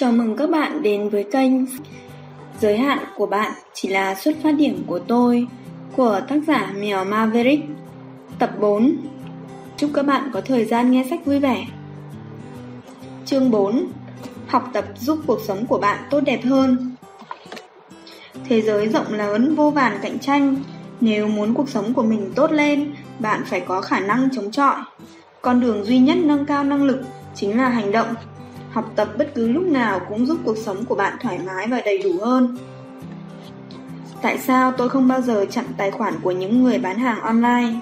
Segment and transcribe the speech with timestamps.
[0.00, 1.52] Chào mừng các bạn đến với kênh
[2.60, 5.46] Giới hạn của bạn, chỉ là xuất phát điểm của tôi,
[5.96, 7.64] của tác giả Mèo Maverick.
[8.38, 8.96] Tập 4
[9.76, 11.66] Chúc các bạn có thời gian nghe sách vui vẻ.
[13.26, 13.86] Chương 4
[14.46, 16.94] Học tập giúp cuộc sống của bạn tốt đẹp hơn.
[18.48, 20.56] Thế giới rộng lớn, vô vàn cạnh tranh.
[21.00, 24.76] Nếu muốn cuộc sống của mình tốt lên, Bạn phải có khả năng chống chọi.
[25.42, 27.00] Con đường duy nhất nâng cao năng lực
[27.34, 28.14] chính là hành động.
[28.70, 31.80] Học tập bất cứ lúc nào cũng giúp cuộc sống của bạn thoải mái và
[31.84, 32.56] đầy đủ hơn.
[34.22, 37.80] Tại sao tôi không bao giờ chặn tài khoản của những người bán hàng online?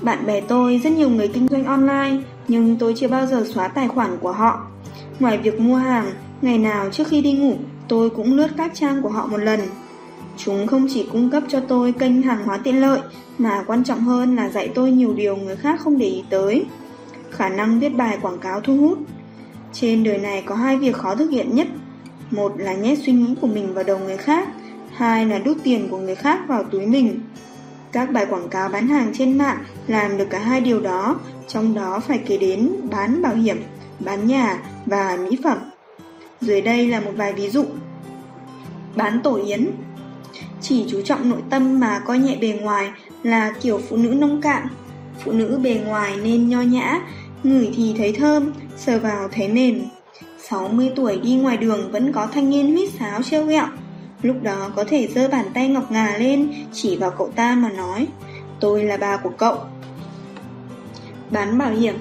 [0.00, 2.16] Bạn bè tôi rất nhiều người kinh doanh online,
[2.48, 4.66] nhưng tôi chưa bao giờ xóa tài khoản của họ.
[5.20, 6.10] Ngoài việc mua hàng,
[6.42, 7.56] ngày nào trước khi đi ngủ,
[7.88, 9.60] tôi cũng lướt các trang của họ một lần.
[10.36, 13.00] Chúng không chỉ cung cấp cho tôi kênh hàng hóa tiện lợi,
[13.38, 16.64] mà quan trọng hơn là dạy tôi nhiều điều người khác không để ý tới.
[17.30, 18.98] Khả năng viết bài quảng cáo thu hút,
[19.80, 21.66] trên đời này có hai việc khó thực hiện nhất.
[22.30, 24.48] Một là nhét suy nghĩ của mình vào đầu người khác,
[24.94, 27.20] hai là đút tiền của người khác vào túi mình.
[27.92, 31.74] Các bài quảng cáo bán hàng trên mạng làm được cả hai điều đó, trong
[31.74, 33.62] đó phải kể đến bán bảo hiểm,
[34.00, 35.58] bán nhà và mỹ phẩm.
[36.40, 37.64] Dưới đây là một vài ví dụ.
[38.96, 39.70] Bán tổ yến
[40.60, 42.90] Chỉ chú trọng nội tâm mà coi nhẹ bề ngoài
[43.22, 44.66] là kiểu phụ nữ nông cạn.
[45.24, 47.00] Phụ nữ bề ngoài nên nho nhã,
[47.42, 49.80] ngửi thì thấy thơm, sờ vào thấy mềm.
[50.38, 53.66] 60 tuổi đi ngoài đường vẫn có thanh niên huýt sáo trêu ghẹo.
[54.22, 57.70] Lúc đó có thể giơ bàn tay ngọc ngà lên, chỉ vào cậu ta mà
[57.70, 58.06] nói,
[58.60, 59.58] tôi là bà của cậu.
[61.30, 61.94] Bán bảo hiểm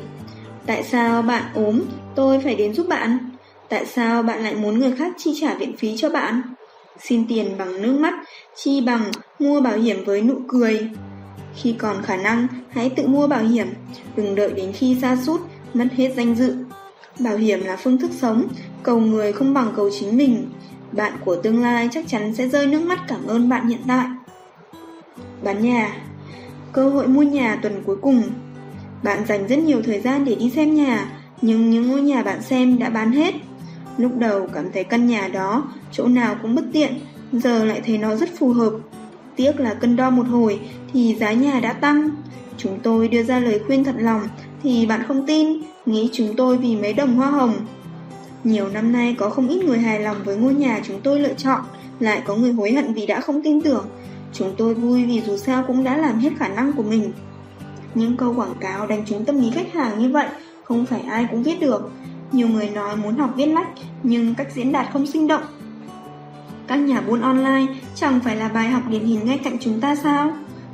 [0.68, 1.82] Tại sao bạn ốm,
[2.16, 3.18] tôi phải đến giúp bạn?
[3.70, 6.42] Tại sao bạn lại muốn người khác chi trả viện phí cho bạn?
[7.00, 8.14] Xin tiền bằng nước mắt,
[8.56, 10.90] chi bằng mua bảo hiểm với nụ cười.
[11.56, 13.68] Khi còn khả năng, hãy tự mua bảo hiểm,
[14.16, 15.42] đừng đợi đến khi xa sút
[15.74, 16.56] mất hết danh dự.
[17.20, 18.48] Bảo hiểm là phương thức sống,
[18.84, 20.50] cầu người không bằng cầu chính mình.
[20.92, 24.08] Bạn của tương lai chắc chắn sẽ rơi nước mắt cảm ơn bạn hiện tại.
[25.44, 25.98] Bán nhà
[26.72, 28.24] Cơ hội mua nhà tuần cuối cùng
[29.03, 31.09] Bạn dành rất nhiều thời gian để đi xem nhà,
[31.42, 33.36] nhưng những ngôi nhà bạn xem đã bán hết.
[33.97, 36.94] Lúc đầu cảm thấy căn nhà đó, chỗ nào cũng bất tiện,
[37.31, 38.74] giờ lại thấy nó rất phù hợp.
[39.38, 40.59] Tiếc là cân đo một hồi
[40.94, 42.09] thì giá nhà đã tăng.
[42.58, 44.22] Chúng tôi đưa ra lời khuyên thật lòng
[44.64, 45.48] thì bạn không tin,
[45.86, 47.53] nghĩ chúng tôi vì mấy đồng hoa hồng.
[48.44, 51.34] Nhiều năm nay có không ít người hài lòng với ngôi nhà chúng tôi lựa
[51.34, 51.62] chọn,
[52.00, 53.86] lại có người hối hận vì đã không tin tưởng.
[54.34, 57.12] Chúng tôi vui vì dù sao cũng đã làm hết khả năng của mình.
[57.96, 60.28] Những câu quảng cáo đánh trúng tâm lý khách hàng như vậy
[60.64, 61.92] không phải ai cũng viết được.
[62.31, 63.70] Nhiều người nói muốn học viết lách
[64.03, 65.44] nhưng cách diễn đạt không sinh động.
[66.67, 69.95] Các nhà buôn online chẳng phải là bài học điển hình ngay cạnh chúng ta
[69.95, 70.31] sao?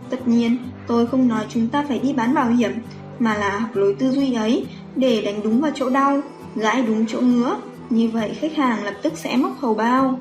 [0.10, 2.72] Tất nhiên, tôi không nói chúng ta phải đi bán bảo hiểm,
[3.20, 4.66] mà là học lối tư duy ấy
[4.96, 6.22] để đánh đúng vào chỗ đau,
[6.56, 7.58] gãi đúng chỗ ngứa.
[7.90, 10.20] Như vậy khách hàng lập tức sẽ móc hầu bao.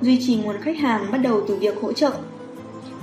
[0.00, 2.12] Duy trì nguồn khách hàng bắt đầu từ việc hỗ trợ.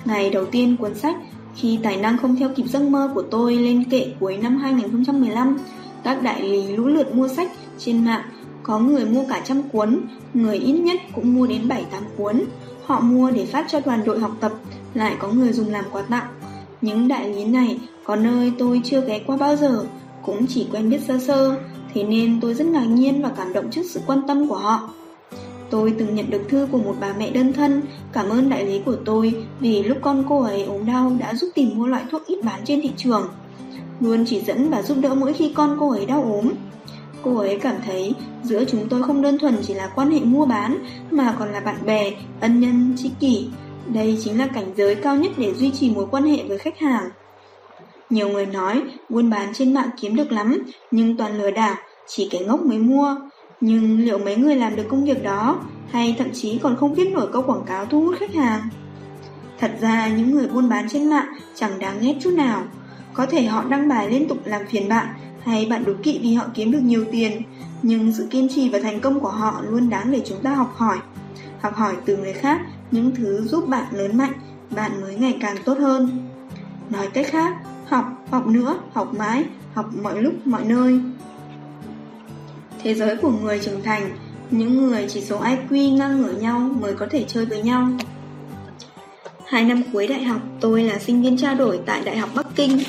[0.05, 1.15] Ngày đầu tiên cuốn sách,
[1.55, 5.57] khi tài năng không theo kịp giấc mơ của tôi lên kệ cuối năm 2015,
[6.03, 8.21] các đại lý lũ lượt mua sách trên mạng,
[8.63, 10.01] có người mua cả trăm cuốn,
[10.33, 11.83] người ít nhất cũng mua đến 7-8
[12.17, 12.43] cuốn.
[12.85, 14.51] Họ mua để phát cho đoàn đội học tập,
[14.93, 16.27] lại có người dùng làm quà tặng.
[16.81, 19.85] Những đại lý này có nơi tôi chưa ghé qua bao giờ,
[20.25, 21.55] cũng chỉ quen biết sơ sơ,
[21.93, 24.89] thế nên tôi rất ngạc nhiên và cảm động trước sự quan tâm của họ.
[25.69, 27.81] Tôi từng nhận được thư của một bà mẹ đơn thân,
[28.13, 31.49] cảm ơn đại lý của tôi vì lúc con cô ấy ốm đau đã giúp
[31.55, 33.27] tìm mua loại thuốc ít bán trên thị trường.
[33.99, 36.49] Luôn chỉ dẫn và giúp đỡ mỗi khi con cô ấy đau ốm.
[37.23, 38.13] Cô ấy cảm thấy
[38.43, 40.77] giữa chúng tôi không đơn thuần chỉ là quan hệ mua bán
[41.11, 43.49] mà còn là bạn bè, ân nhân, tri kỷ.
[43.93, 46.79] Đây chính là cảnh giới cao nhất để duy trì mối quan hệ với khách
[46.79, 47.09] hàng.
[48.09, 51.75] Nhiều người nói buôn bán trên mạng kiếm được lắm, nhưng toàn lừa đảo,
[52.07, 53.15] chỉ kẻ ngốc mới mua.
[53.61, 55.59] Nhưng liệu mấy người làm được công việc đó,
[55.91, 58.61] hay thậm chí còn không viết nổi câu quảng cáo thu hút khách hàng?
[59.59, 62.63] Thật ra những người buôn bán trên mạng chẳng đáng ghét chút nào.
[63.13, 65.07] Có thể họ đăng bài liên tục làm phiền bạn,
[65.49, 67.41] hay bạn đố kỵ vì họ kiếm được nhiều tiền,
[67.83, 70.73] nhưng sự kiên trì và thành công của họ luôn đáng để chúng ta học
[70.75, 70.97] hỏi.
[71.61, 72.61] Học hỏi từ người khác
[72.91, 74.33] những thứ giúp bạn lớn mạnh,
[74.69, 76.27] bạn mới ngày càng tốt hơn.
[76.89, 77.57] Nói cách khác,
[77.87, 81.01] học, học nữa, học mãi, học mọi lúc, mọi nơi.
[82.83, 84.11] Thế giới của người trưởng thành,
[84.51, 87.89] những người chỉ số IQ ngang ngửa nhau mới có thể chơi với nhau.
[89.45, 92.47] Hai năm cuối đại học, tôi là sinh viên trao đổi tại Đại học Bắc
[92.55, 92.79] Kinh.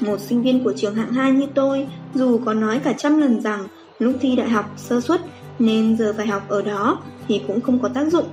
[0.00, 3.40] Một sinh viên của trường hạng 2 như tôi, dù có nói cả trăm lần
[3.40, 3.64] rằng
[3.98, 5.20] lúc thi đại học sơ suất
[5.58, 6.98] nên giờ phải học ở đó
[7.28, 8.26] thì cũng không có tác dụng.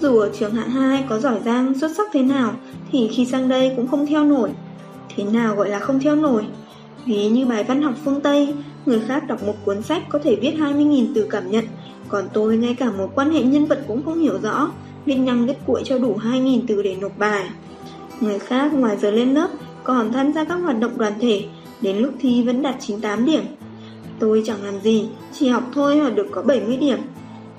[0.00, 2.54] Dù ở trường hạng 2 có giỏi giang xuất sắc thế nào
[2.92, 4.50] thì khi sang đây cũng không theo nổi.
[5.16, 6.44] Thế nào gọi là không theo nổi?
[7.06, 8.54] Ví như bài văn học phương Tây,
[8.86, 11.64] người khác đọc một cuốn sách có thể viết 20.000 từ cảm nhận,
[12.08, 14.70] còn tôi ngay cả một quan hệ nhân vật cũng không hiểu rõ,
[15.04, 17.44] viết nhăng viết cuội cho đủ 2.000 từ để nộp bài.
[18.20, 19.48] Người khác ngoài giờ lên lớp
[19.86, 21.44] còn tham gia các hoạt động đoàn thể,
[21.80, 23.42] đến lúc thi vẫn đạt 98 điểm.
[24.18, 26.98] Tôi chẳng làm gì, chỉ học thôi mà được có 70 điểm.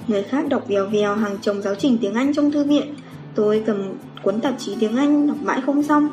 [0.08, 2.96] Người khác đọc vèo vèo hàng chồng giáo trình tiếng Anh trong thư viện,
[3.36, 3.94] tôi cầm
[4.24, 6.10] cuốn tạp chí tiếng Anh đọc mãi không xong.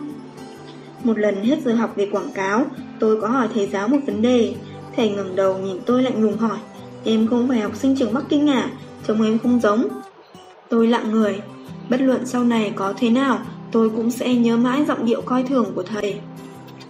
[1.05, 2.67] Một lần hết giờ học về quảng cáo,
[3.01, 4.55] tôi có hỏi thầy giáo một vấn đề.
[4.97, 6.59] Thầy ngẩng đầu nhìn tôi lạnh lùng hỏi,
[7.05, 8.71] em không phải học sinh trường Bắc Kinh à,
[9.07, 9.89] trông em không giống.
[10.69, 11.41] Tôi lặng người,
[11.91, 13.39] bất luận sau này có thế nào,
[13.75, 16.17] tôi cũng sẽ nhớ mãi giọng điệu coi thường của thầy.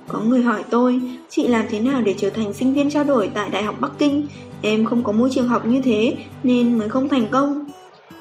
[0.09, 1.01] Có người hỏi tôi,
[1.31, 3.93] chị làm thế nào để trở thành sinh viên trao đổi tại Đại học Bắc
[3.99, 4.27] Kinh?
[4.63, 7.65] Em không có môi trường học như thế nên mới không thành công.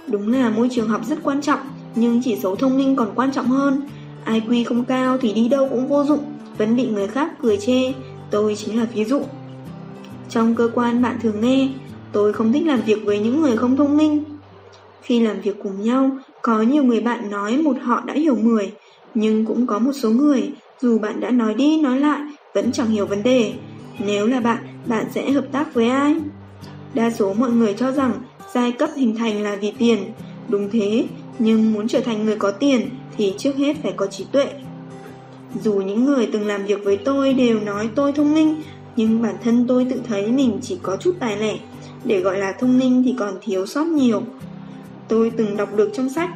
[0.08, 1.60] Đúng là môi trường học rất quan trọng,
[1.96, 3.82] nhưng chỉ số thông minh còn quan trọng hơn.
[4.26, 6.24] IQ không cao thì đi đâu cũng vô dụng,
[6.58, 7.94] vẫn bị người khác cười chê.
[8.32, 9.22] Tôi chính là ví dụ.
[10.30, 11.70] Trong cơ quan bạn thường nghe,
[12.12, 14.24] tôi không thích làm việc với những người không thông minh.
[15.02, 16.12] Khi làm việc cùng nhau,
[16.44, 18.72] có nhiều người bạn nói một họ đã hiểu 10,
[19.16, 20.52] nhưng cũng có một số người,
[20.82, 22.22] dù bạn đã nói đi nói lại,
[22.54, 23.54] vẫn chẳng hiểu vấn đề.
[24.00, 24.58] Nếu là bạn,
[24.88, 26.16] bạn sẽ hợp tác với ai?
[26.94, 28.14] Đa số mọi người cho rằng
[28.54, 29.98] giai cấp hình thành là vì tiền.
[30.50, 31.06] Đúng thế,
[31.40, 34.48] nhưng muốn trở thành người có tiền thì trước hết phải có trí tuệ.
[35.64, 38.62] Dù những người từng làm việc với tôi đều nói tôi thông minh,
[38.96, 41.58] nhưng bản thân tôi tự thấy mình chỉ có chút tài lẻ.
[42.04, 44.24] Để gọi là thông minh thì còn thiếu sót nhiều.
[45.14, 46.30] Tôi từng đọc được trong sách,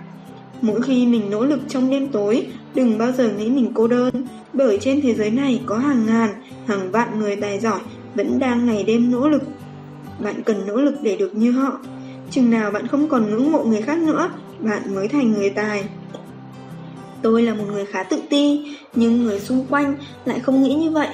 [0.61, 4.13] mỗi khi mình nỗ lực trong đêm tối, đừng bao giờ nghĩ mình cô đơn,
[4.53, 6.29] bởi trên thế giới này có hàng ngàn,
[6.67, 7.79] hàng vạn người tài giỏi
[8.15, 9.41] vẫn đang ngày đêm nỗ lực.
[10.23, 11.79] Bạn cần nỗ lực để được như họ.
[12.31, 14.29] Chừng nào bạn không còn ngưỡng mộ người khác nữa,
[14.59, 15.83] bạn mới thành người tài.
[17.21, 19.95] Tôi là một người khá tự ti, nhưng người xung quanh
[20.25, 21.09] lại không nghĩ như vậy.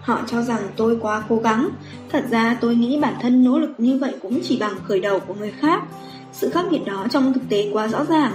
[0.00, 1.68] Họ cho rằng tôi quá cố gắng,
[2.08, 5.20] thật ra tôi nghĩ bản thân nỗ lực như vậy cũng chỉ bằng khởi đầu
[5.20, 5.82] của người khác.
[6.34, 8.32] Sự khác biệt đó trong thực tế quá rõ ràng.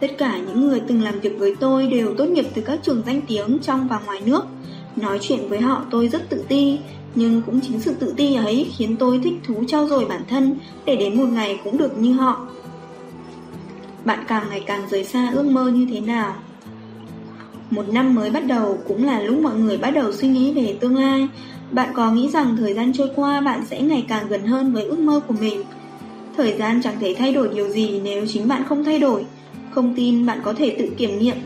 [0.00, 3.02] Tất cả những người từng làm việc với tôi đều tốt nghiệp từ các trường
[3.06, 4.44] danh tiếng trong và ngoài nước.
[4.96, 6.78] Nói chuyện với họ tôi rất tự ti,
[7.14, 10.58] nhưng cũng chính sự tự ti ấy khiến tôi thích thú trao dồi bản thân
[10.84, 12.46] để đến một ngày cũng được như họ.
[14.04, 16.34] Bạn càng ngày càng rời xa ước mơ như thế nào?
[17.70, 20.76] Một năm mới bắt đầu cũng là lúc mọi người bắt đầu suy nghĩ về
[20.80, 21.28] tương lai.
[21.70, 24.84] Bạn có nghĩ rằng thời gian trôi qua bạn sẽ ngày càng gần hơn với
[24.84, 25.62] ước mơ của mình?
[26.36, 29.24] Thời gian chẳng thể thay đổi điều gì nếu chính bạn không thay đổi.
[29.70, 31.36] Không tin bạn có thể tự kiểm nghiệm.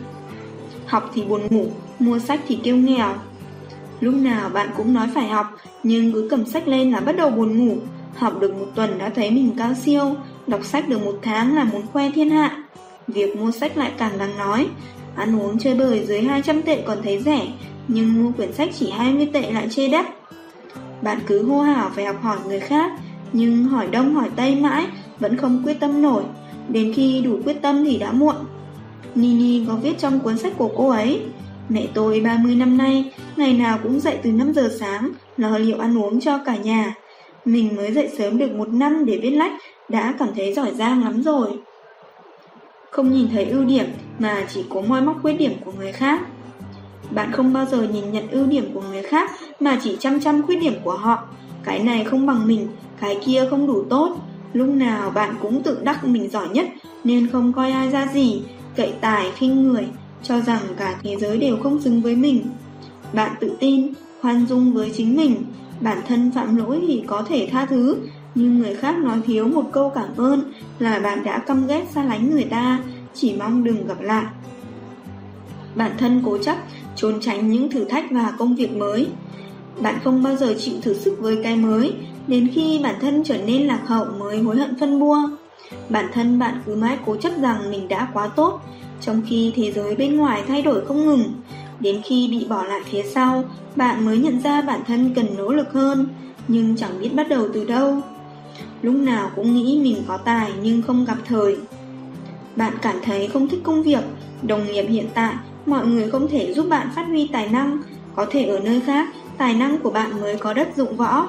[0.86, 1.66] Học thì buồn ngủ,
[1.98, 3.14] mua sách thì kêu nghèo.
[4.00, 5.46] Lúc nào bạn cũng nói phải học,
[5.82, 7.76] nhưng cứ cầm sách lên là bắt đầu buồn ngủ.
[8.16, 10.14] Học được một tuần đã thấy mình cao siêu,
[10.46, 12.64] đọc sách được một tháng là muốn khoe thiên hạ.
[13.08, 14.66] Việc mua sách lại càng đáng nói.
[15.16, 17.46] Ăn uống chơi bời dưới 200 tệ còn thấy rẻ,
[17.88, 20.06] nhưng mua quyển sách chỉ 20 tệ lại chê đắt.
[21.02, 22.92] Bạn cứ hô hào phải học hỏi người khác,
[23.32, 24.86] nhưng hỏi đông hỏi tây mãi
[25.20, 26.22] vẫn không quyết tâm nổi.
[26.68, 28.36] Đến khi đủ quyết tâm thì đã muộn.
[29.14, 31.20] Nini có viết trong cuốn sách của cô ấy.
[31.68, 35.78] Mẹ tôi 30 năm nay, ngày nào cũng dậy từ 5 giờ sáng, lo liệu
[35.78, 36.94] ăn uống cho cả nhà.
[37.44, 39.52] Mình mới dậy sớm được một năm để viết lách,
[39.88, 41.48] đã cảm thấy giỏi giang lắm rồi.
[42.90, 43.86] Không nhìn thấy ưu điểm
[44.18, 46.20] mà chỉ có moi móc khuyết điểm của người khác.
[47.10, 49.30] Bạn không bao giờ nhìn nhận ưu điểm của người khác
[49.60, 51.24] mà chỉ chăm chăm khuyết điểm của họ.
[51.64, 52.68] Cái này không bằng mình,
[53.00, 54.16] cái kia không đủ tốt.
[54.52, 56.68] Lúc nào bạn cũng tự đắc mình giỏi nhất
[57.04, 58.42] nên không coi ai ra gì,
[58.76, 59.86] cậy tài khinh người,
[60.22, 62.42] cho rằng cả thế giới đều không xứng với mình.
[63.12, 65.36] Bạn tự tin, khoan dung với chính mình,
[65.80, 67.96] bản thân phạm lỗi thì có thể tha thứ,
[68.34, 72.04] nhưng người khác nói thiếu một câu cảm ơn là bạn đã căm ghét xa
[72.04, 72.78] lánh người ta,
[73.14, 74.24] chỉ mong đừng gặp lại.
[75.74, 76.56] Bản thân cố chấp,
[76.96, 79.06] trốn tránh những thử thách và công việc mới.
[79.80, 81.92] Bạn không bao giờ chịu thử sức với cái mới,
[82.26, 85.18] đến khi bản thân trở nên lạc hậu mới hối hận phân bua.
[85.88, 88.60] Bản thân bạn cứ mãi cố chấp rằng mình đã quá tốt,
[89.00, 91.24] trong khi thế giới bên ngoài thay đổi không ngừng.
[91.80, 93.44] Đến khi bị bỏ lại phía sau,
[93.76, 96.06] bạn mới nhận ra bản thân cần nỗ lực hơn,
[96.48, 98.00] nhưng chẳng biết bắt đầu từ đâu.
[98.82, 101.56] Lúc nào cũng nghĩ mình có tài nhưng không gặp thời.
[102.56, 104.04] Bạn cảm thấy không thích công việc,
[104.42, 105.34] đồng nghiệp hiện tại,
[105.66, 107.82] mọi người không thể giúp bạn phát huy tài năng,
[108.16, 109.08] có thể ở nơi khác,
[109.38, 111.28] tài năng của bạn mới có đất dụng võ.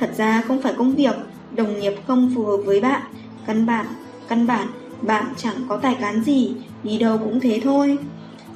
[0.00, 1.16] Thật ra không phải công việc,
[1.56, 3.02] đồng nghiệp không phù hợp với bạn,
[3.46, 3.86] căn bản,
[4.28, 4.66] căn bản,
[5.02, 7.98] bạn chẳng có tài cán gì, đi đâu cũng thế thôi.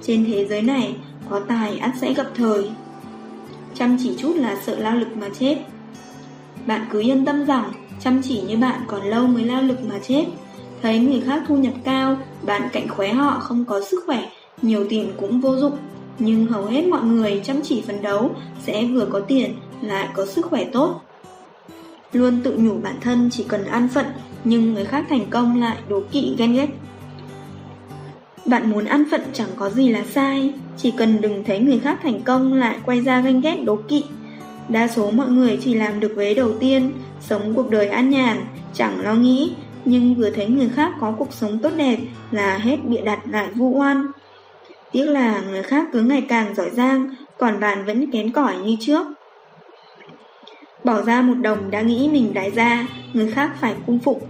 [0.03, 0.97] Trên thế giới này,
[1.31, 2.71] có tài ắt sẽ gặp thời.
[3.75, 5.57] Chăm chỉ chút là sợ lao lực mà chết.
[6.67, 9.95] Bạn cứ yên tâm rằng, chăm chỉ như bạn còn lâu mới lao lực mà
[10.09, 10.25] chết.
[10.83, 14.31] Thấy người khác thu nhập cao, bạn cạnh khóe họ không có sức khỏe,
[14.63, 15.77] nhiều tiền cũng vô dụng.
[16.23, 18.31] Nhưng hầu hết mọi người chăm chỉ phấn đấu
[18.63, 21.01] sẽ vừa có tiền, lại có sức khỏe tốt.
[22.13, 24.07] Luôn tự nhủ bản thân chỉ cần an phận,
[24.45, 26.69] nhưng người khác thành công lại đố kỵ ghen ghét.
[28.47, 32.01] Bạn muốn an phận chẳng có gì là sai, chỉ cần đừng thấy người khác
[32.03, 34.05] thành công lại quay ra ganh ghét đố kỵ.
[34.69, 38.45] Đa số mọi người chỉ làm được vế đầu tiên, sống cuộc đời an nhàn,
[38.75, 39.53] chẳng lo nghĩ,
[39.85, 41.99] nhưng vừa thấy người khác có cuộc sống tốt đẹp
[42.31, 44.07] là hết bịa đặt lại vu oan.
[44.93, 48.77] Tiếc là người khác cứ ngày càng giỏi giang, còn bạn vẫn kén cỏi như
[48.81, 49.07] trước.
[50.85, 54.29] Bỏ ra một đồng đã nghĩ mình đại gia, người khác phải cung phục.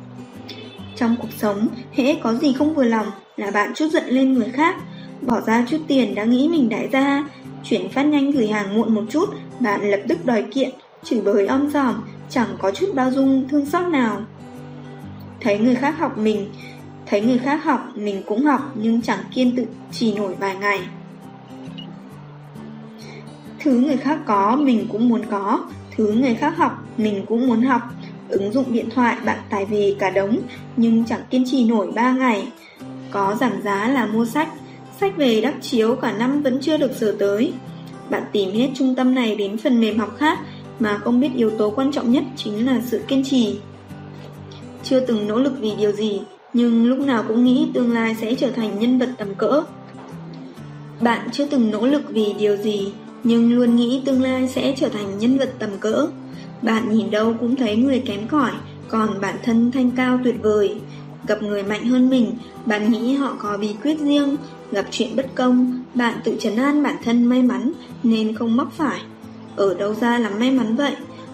[0.96, 4.48] Trong cuộc sống, hễ có gì không vừa lòng là bạn chút giận lên người
[4.48, 4.76] khác,
[5.20, 7.24] bỏ ra chút tiền đã nghĩ mình đại gia,
[7.64, 9.28] chuyển phát nhanh gửi hàng muộn một chút,
[9.60, 10.70] bạn lập tức đòi kiện,
[11.04, 11.94] chửi bới om dòm,
[12.30, 14.22] chẳng có chút bao dung thương xót nào.
[15.40, 16.50] Thấy người khác học mình,
[17.10, 20.80] thấy người khác học mình cũng học nhưng chẳng kiên tự trì nổi vài ngày.
[23.60, 25.60] Thứ người khác có mình cũng muốn có,
[25.96, 27.82] thứ người khác học mình cũng muốn học.
[28.28, 30.38] Ứng dụng điện thoại bạn tải về cả đống
[30.76, 32.48] nhưng chẳng kiên trì nổi 3 ngày.
[33.10, 34.48] Có giảm giá là mua sách,
[35.00, 37.52] sách về đắp chiếu cả năm vẫn chưa được sửa tới.
[38.10, 40.38] Bạn tìm hết trung tâm này đến phần mềm học khác
[40.78, 43.58] mà không biết yếu tố quan trọng nhất chính là sự kiên trì.
[44.82, 46.20] Chưa từng nỗ lực vì điều gì,
[46.52, 49.62] nhưng lúc nào cũng nghĩ tương lai sẽ trở thành nhân vật tầm cỡ.
[51.00, 52.92] Bạn chưa từng nỗ lực vì điều gì,
[53.24, 56.06] nhưng luôn nghĩ tương lai sẽ trở thành nhân vật tầm cỡ.
[56.62, 58.50] Bạn nhìn đâu cũng thấy người kém cỏi,
[58.88, 60.80] còn bản thân thanh cao tuyệt vời.
[61.26, 62.32] Gặp người mạnh hơn mình,
[62.66, 64.36] bạn nghĩ họ có bí quyết riêng,
[64.72, 68.68] gặp chuyện bất công, bạn tự trấn an bản thân may mắn nên không mắc
[68.76, 69.00] phải.
[69.56, 70.92] Ở đâu ra là may mắn vậy?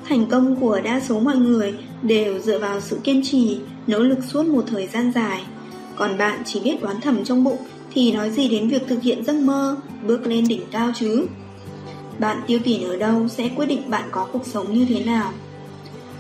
[0.08, 4.18] Thành công của đa số mọi người đều dựa vào sự kiên trì, nỗ lực
[4.24, 5.42] suốt một thời gian dài.
[5.96, 7.58] Còn bạn chỉ biết đoán thầm trong bụng
[7.94, 9.76] thì nói gì đến việc thực hiện giấc mơ,
[10.06, 11.26] bước lên đỉnh cao chứ?
[12.18, 15.32] Bạn tiêu tiền ở đâu sẽ quyết định bạn có cuộc sống như thế nào.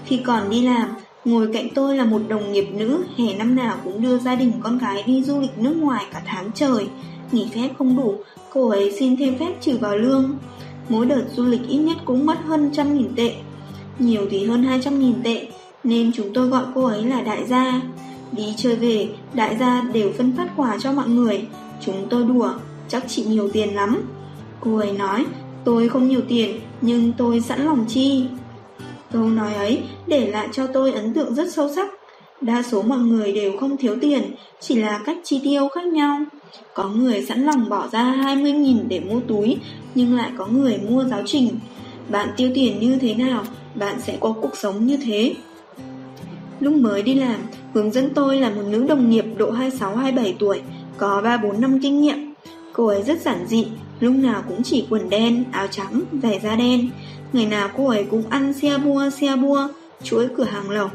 [0.04, 0.88] Khi còn đi làm,
[1.24, 4.52] ngồi cạnh tôi là một đồng nghiệp nữ hè năm nào cũng đưa gia đình
[4.62, 6.86] con gái đi du lịch nước ngoài cả tháng trời.
[7.32, 8.14] Nghỉ phép không đủ,
[8.52, 10.38] cô ấy xin thêm phép trừ vào lương.
[10.88, 13.34] Mỗi đợt du lịch ít nhất cũng mất hơn trăm nghìn tệ
[13.98, 15.46] nhiều thì hơn 200 nghìn tệ,
[15.86, 17.80] nên chúng tôi gọi cô ấy là đại gia.
[18.32, 21.46] Đi chơi về, đại gia đều phân phát quà cho mọi người.
[21.84, 22.50] Chúng tôi đùa,
[22.88, 24.02] chắc chị nhiều tiền lắm.
[24.60, 25.26] Cô ấy nói,
[25.64, 28.24] tôi không nhiều tiền, nhưng tôi sẵn lòng chi.
[29.12, 31.88] Câu nói ấy để lại cho tôi ấn tượng rất sâu sắc.
[32.40, 34.22] Đa số mọi người đều không thiếu tiền,
[34.60, 36.20] chỉ là cách chi tiêu khác nhau.
[36.74, 39.56] Có người sẵn lòng bỏ ra 20.000 để mua túi,
[39.94, 41.48] nhưng lại có người mua giáo trình.
[42.08, 45.34] Bạn tiêu tiền như thế nào bạn sẽ có cuộc sống như thế.
[46.60, 47.36] Lúc mới đi làm,
[47.74, 50.60] hướng dẫn tôi là một nữ đồng nghiệp độ 26-27 tuổi,
[50.98, 52.34] có 3-4 năm kinh nghiệm.
[52.72, 53.66] Cô ấy rất giản dị,
[54.00, 56.90] lúc nào cũng chỉ quần đen, áo trắng, vẻ da đen.
[57.32, 59.68] Ngày nào cô ấy cũng ăn xe bua, xe bua,
[60.02, 60.88] chuỗi cửa hàng lẩu,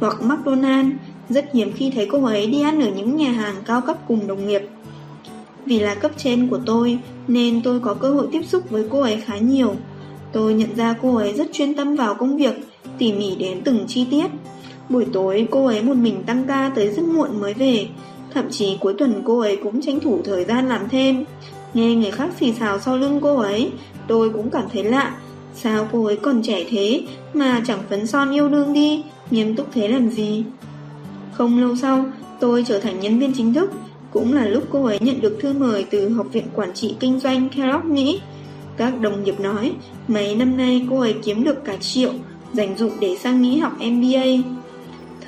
[0.00, 0.92] hoặc McDonald's.
[1.28, 4.26] Rất hiếm khi thấy cô ấy đi ăn ở những nhà hàng cao cấp cùng
[4.26, 4.62] đồng nghiệp.
[5.64, 6.98] Vì là cấp trên của tôi,
[7.28, 9.74] nên tôi có cơ hội tiếp xúc với cô ấy khá nhiều.
[10.32, 12.54] Tôi nhận ra cô ấy rất chuyên tâm vào công việc,
[12.98, 14.26] tỉ mỉ đến từng chi tiết.
[14.88, 17.86] Buổi tối cô ấy một mình tăng ca tới rất muộn mới về,
[18.34, 21.24] thậm chí cuối tuần cô ấy cũng tranh thủ thời gian làm thêm.
[21.74, 23.70] Nghe người khác xì xào sau lưng cô ấy,
[24.06, 25.14] tôi cũng cảm thấy lạ.
[25.54, 27.02] Sao cô ấy còn trẻ thế
[27.34, 30.44] mà chẳng phấn son yêu đương đi, nghiêm túc thế làm gì?
[31.32, 32.04] Không lâu sau,
[32.40, 33.70] tôi trở thành nhân viên chính thức,
[34.12, 37.20] cũng là lúc cô ấy nhận được thư mời từ Học viện Quản trị Kinh
[37.20, 38.20] doanh Kellogg Mỹ.
[38.76, 39.72] Các đồng nghiệp nói,
[40.08, 42.10] mấy năm nay cô ấy kiếm được cả triệu,
[42.52, 44.24] dành dụng để sang Mỹ học MBA.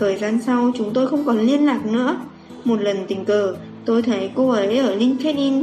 [0.01, 2.17] Thời gian sau chúng tôi không còn liên lạc nữa.
[2.65, 3.55] Một lần tình cờ,
[3.85, 5.63] tôi thấy cô ấy ở LinkedIn.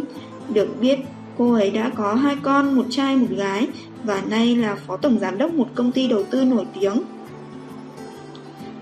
[0.53, 0.99] Được biết,
[1.37, 3.67] cô ấy đã có hai con, một trai một gái
[4.03, 7.01] và nay là phó tổng giám đốc một công ty đầu tư nổi tiếng.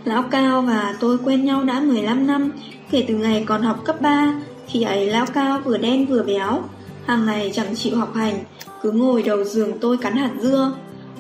[0.06, 2.52] Lão Cao và tôi quen nhau đã 15 năm,
[2.92, 4.42] kể từ ngày còn học cấp 3.
[4.68, 6.64] Khi ấy Lão Cao vừa đen vừa béo,
[7.06, 8.36] hàng ngày chẳng chịu học hành,
[8.82, 10.72] cứ ngồi đầu giường tôi cắn hạt dưa.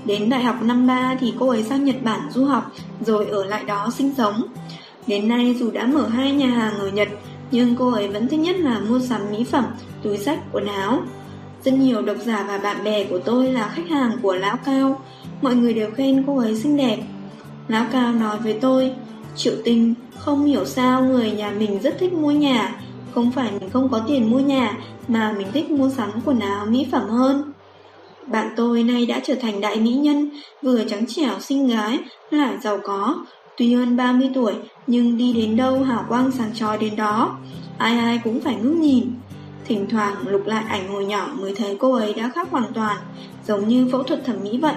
[0.06, 2.72] Đến đại học năm ba thì cô ấy sang Nhật Bản du học,
[3.06, 4.42] rồi ở lại đó sinh sống.
[5.08, 7.08] Đến nay dù đã mở hai nhà hàng ở Nhật,
[7.52, 9.66] nhưng cô ấy vẫn thích nhất là mua sắm mỹ phẩm,
[10.04, 11.02] túi sách, quần áo.
[11.64, 15.02] Rất nhiều độc giả và bạn bè của tôi là khách hàng của Lão Cao,
[15.42, 16.98] mọi người đều khen cô ấy xinh đẹp.
[17.68, 18.94] Lão Cao nói với tôi,
[19.36, 22.76] Triệu Tinh, không hiểu sao người nhà mình rất thích mua nhà,
[23.16, 26.66] không phải mình không có tiền mua nhà, mà mình thích mua sắm quần áo
[26.66, 27.52] mỹ phẩm hơn.
[28.28, 30.30] Bạn tôi nay đã trở thành đại mỹ nhân,
[30.62, 32.00] vừa trắng trẻo xinh gái,
[32.32, 33.26] lại giàu có.
[33.58, 34.54] Tuy hơn 30 tuổi,
[34.88, 37.38] nhưng đi đến đâu hào quang sáng chói đến đó.
[37.78, 39.12] Ai ai cũng phải ngước nhìn.
[39.66, 42.98] Thỉnh thoảng lục lại ảnh hồi nhỏ mới thấy cô ấy đã khác hoàn toàn,
[43.48, 44.76] giống như phẫu thuật thẩm mỹ vậy.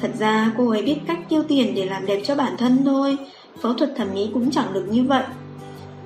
[0.00, 3.16] Thật ra cô ấy biết cách tiêu tiền để làm đẹp cho bản thân thôi
[3.60, 5.24] Phẫu thuật thẩm mỹ cũng chẳng được như vậy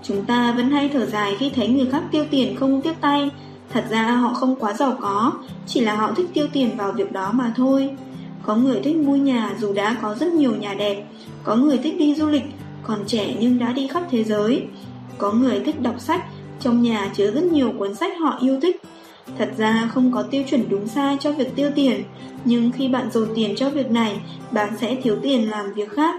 [0.02, 3.30] Chúng ta vẫn hay thở dài khi thấy người khác tiêu tiền không tiếc tay
[3.74, 5.32] Thật ra họ không quá giàu có,
[5.66, 7.90] Chỉ là họ thích tiêu tiền vào việc đó mà thôi.
[8.42, 11.04] Có người thích mua nhà dù đã có rất nhiều nhà đẹp,
[11.44, 12.42] Có người thích đi du lịch,
[12.82, 14.66] Còn trẻ nhưng đã đi khắp thế giới.
[15.18, 16.24] Có người thích đọc sách,
[16.60, 18.82] Trong nhà chứa rất nhiều cuốn sách họ yêu thích.
[19.38, 22.02] Thật ra không có tiêu chuẩn đúng sai cho việc tiêu tiền,
[22.44, 26.14] Nhưng khi bạn dồn tiền cho việc này, Bạn sẽ thiếu tiền làm việc khác.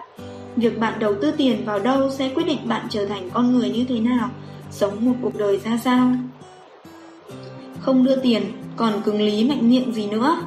[0.56, 3.70] Việc bạn đầu tư tiền vào đâu sẽ quyết định bạn trở thành con người
[3.70, 4.30] như thế nào,
[4.72, 6.12] Sống một cuộc đời ra sao.
[7.86, 8.44] Không đưa tiền,
[8.76, 10.38] Còn cứng lý mạnh miệng gì nữa.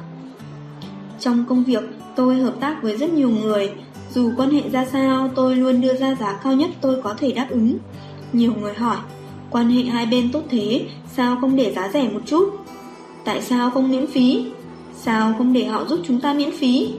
[1.19, 1.83] Trong công việc,
[2.15, 3.71] tôi hợp tác với rất nhiều người.
[4.13, 7.31] Dù quan hệ ra sao, tôi luôn đưa ra giá cao nhất tôi có thể
[7.31, 7.77] đáp ứng.
[8.33, 8.97] Nhiều người hỏi,
[9.49, 12.57] Quan hệ hai bên tốt thế, Sao không để giá rẻ một chút?
[13.25, 14.45] Tại sao không miễn phí?
[14.95, 16.89] Sao không để họ giúp chúng ta miễn phí?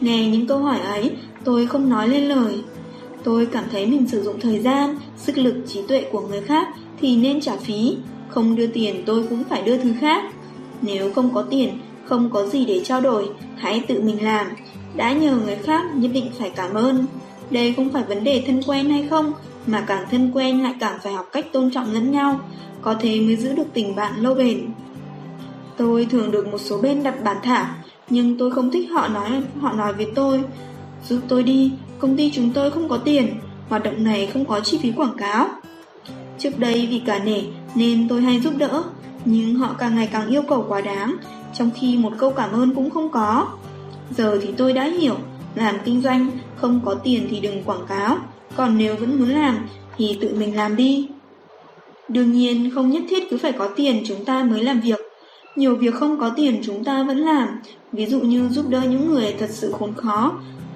[0.00, 1.10] Nghe những câu hỏi ấy,
[1.44, 2.54] Tôi không nói lên lời.
[3.24, 6.68] Tôi cảm thấy mình sử dụng thời gian, Sức lực, trí tuệ của người khác
[7.00, 7.96] Thì nên trả phí.
[8.28, 10.24] Không đưa tiền tôi cũng phải đưa thứ khác.
[10.82, 14.46] Nếu không có tiền Không có gì để trao đổi Hãy tự mình làm.
[14.96, 17.06] Đã nhờ người khác nhất định phải cảm ơn.
[17.50, 19.32] Đây không phải vấn đề thân quen hay không
[19.66, 22.40] Mà càng thân quen lại càng phải học cách tôn trọng lẫn nhau
[22.82, 24.66] Có thế mới giữ được tình bạn lâu bền.
[25.76, 27.74] Tôi thường được một số bên đặt bản thả
[28.10, 30.42] Nhưng tôi không thích họ nói họ nói với tôi.
[31.08, 33.28] Giúp tôi đi, công ty chúng tôi không có tiền,
[33.68, 35.48] hoạt động này không có chi phí quảng cáo.
[36.38, 37.40] Trước đây vì cả nể
[37.74, 38.82] nên tôi hay giúp đỡ,
[39.24, 41.16] nhưng họ càng ngày càng yêu cầu quá đáng,
[41.54, 43.46] trong khi một câu cảm ơn cũng không có.
[44.10, 45.16] Giờ thì tôi đã hiểu,
[45.54, 48.18] làm kinh doanh không có tiền thì đừng quảng cáo,
[48.56, 49.58] còn nếu vẫn muốn làm
[49.96, 51.08] thì tự mình làm đi.
[52.08, 55.00] Đương nhiên không nhất thiết cứ phải có tiền chúng ta mới làm việc.
[55.56, 57.48] Nhiều việc không có tiền chúng ta vẫn làm,
[57.92, 60.32] ví dụ như giúp đỡ những người thật sự khốn khó,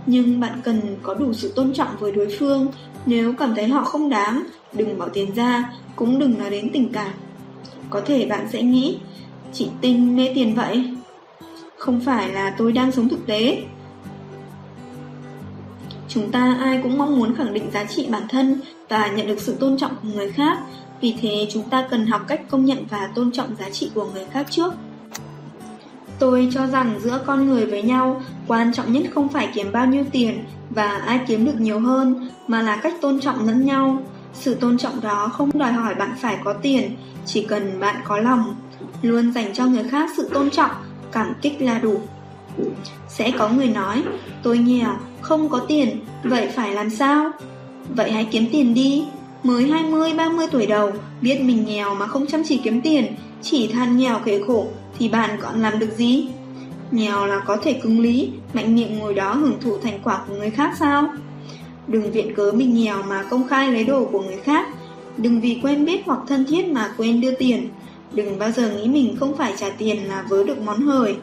[0.06, 2.66] nhưng bạn cần có đủ sự tôn trọng với đối phương
[3.06, 6.92] Nếu cảm thấy họ không đáng Đừng bỏ tiền ra Cũng đừng nói đến tình
[6.92, 7.10] cảm.
[7.90, 8.98] Có thể bạn sẽ nghĩ
[9.52, 10.94] Chị Tinh mê tiền vậy?
[11.78, 13.62] Không phải là tôi đang sống thực tế.
[16.08, 19.40] Chúng ta ai cũng mong muốn khẳng định giá trị bản thân Và nhận được
[19.40, 20.58] sự tôn trọng của người khác.
[21.00, 24.06] Vì thế chúng ta cần học cách công nhận và tôn trọng giá trị của
[24.14, 24.74] người khác trước.
[26.18, 29.86] Tôi cho rằng giữa con người với nhau, quan trọng nhất không phải kiếm bao
[29.86, 34.02] nhiêu tiền và ai kiếm được nhiều hơn, mà là cách tôn trọng lẫn nhau.
[34.40, 36.96] Sự tôn trọng đó không đòi hỏi bạn phải có tiền,
[37.26, 38.56] chỉ cần bạn có lòng.
[39.02, 40.70] Luôn dành cho người khác sự tôn trọng,
[41.12, 42.00] cảm kích là đủ.
[43.08, 44.02] Sẽ có người nói,
[44.42, 47.30] tôi nghèo, không có tiền, vậy phải làm sao?
[47.88, 49.04] Vậy hãy kiếm tiền đi.
[49.42, 53.96] Mới 20-30 tuổi đầu, biết mình nghèo mà không chăm chỉ kiếm tiền, chỉ than
[53.96, 54.66] nghèo kể khổ,
[54.98, 56.28] thì bạn còn làm được gì?
[56.90, 60.34] Nghèo là có thể cứng lý, mạnh miệng ngồi đó hưởng thụ thành quả của
[60.34, 61.08] người khác sao?
[61.88, 64.68] Đừng viện cớ mình nghèo mà công khai lấy đồ của người khác.
[65.16, 67.68] Đừng vì quen biết hoặc thân thiết mà quên đưa tiền.
[68.12, 71.16] Đừng bao giờ nghĩ mình không phải trả tiền là vớ được món hời.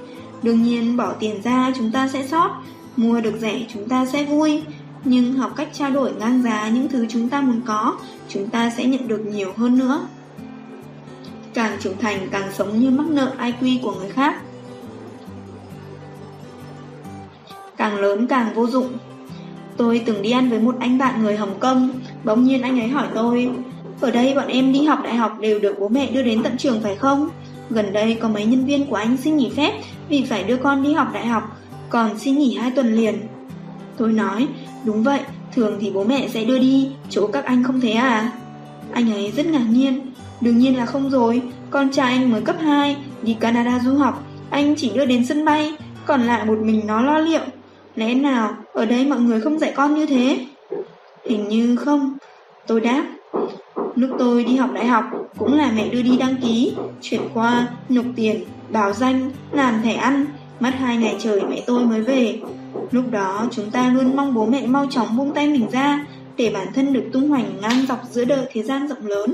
[0.44, 2.64] Đương nhiên bỏ tiền ra chúng ta sẽ sót,
[2.98, 4.62] mua được rẻ chúng ta sẽ vui.
[5.04, 7.98] Nhưng học cách trao đổi ngang giá những thứ chúng ta muốn có,
[8.30, 10.08] chúng ta sẽ nhận được nhiều hơn nữa
[11.56, 14.42] càng trưởng thành càng sống như mắc nợ IQ của người khác.
[17.78, 18.98] Càng lớn càng vô dụng.
[19.78, 21.90] Tôi từng đi ăn với một anh bạn người Hồng Kông,
[22.24, 23.50] bỗng nhiên anh ấy hỏi tôi,
[24.02, 26.58] ở đây bọn em đi học đại học đều được bố mẹ đưa đến tận
[26.58, 27.30] trường phải không?
[27.70, 29.74] Gần đây có mấy nhân viên của anh xin nghỉ phép
[30.10, 31.58] vì phải đưa con đi học đại học,
[31.90, 33.16] còn xin nghỉ hai tuần liền.
[33.98, 34.48] Tôi nói,
[34.86, 35.20] đúng vậy,
[35.56, 38.32] thường thì bố mẹ sẽ đưa đi, chỗ các anh không thế à?
[38.92, 40.02] Anh ấy rất ngạc nhiên,
[40.42, 44.24] Đương nhiên là không rồi, con trai anh mới cấp 2, đi Canada du học,
[44.50, 45.74] anh chỉ đưa đến sân bay,
[46.06, 47.42] còn lại một mình nó lo liệu.
[47.96, 50.46] Lẽ nào ở đây mọi người không dạy con như thế?
[51.26, 52.18] Hình như không,
[52.68, 53.06] tôi đáp.
[53.96, 55.04] Lúc tôi đi học đại học
[55.38, 59.94] cũng là mẹ đưa đi đăng ký, chuyển qua, nộp tiền, báo danh, làm thẻ
[59.94, 60.26] ăn,
[60.60, 62.40] mất hai ngày trời mẹ tôi mới về.
[62.92, 66.06] Lúc đó chúng ta luôn mong bố mẹ mau chóng buông tay mình ra
[66.38, 69.34] để bản thân được tung hoành ngang dọc giữa đời thế gian rộng lớn.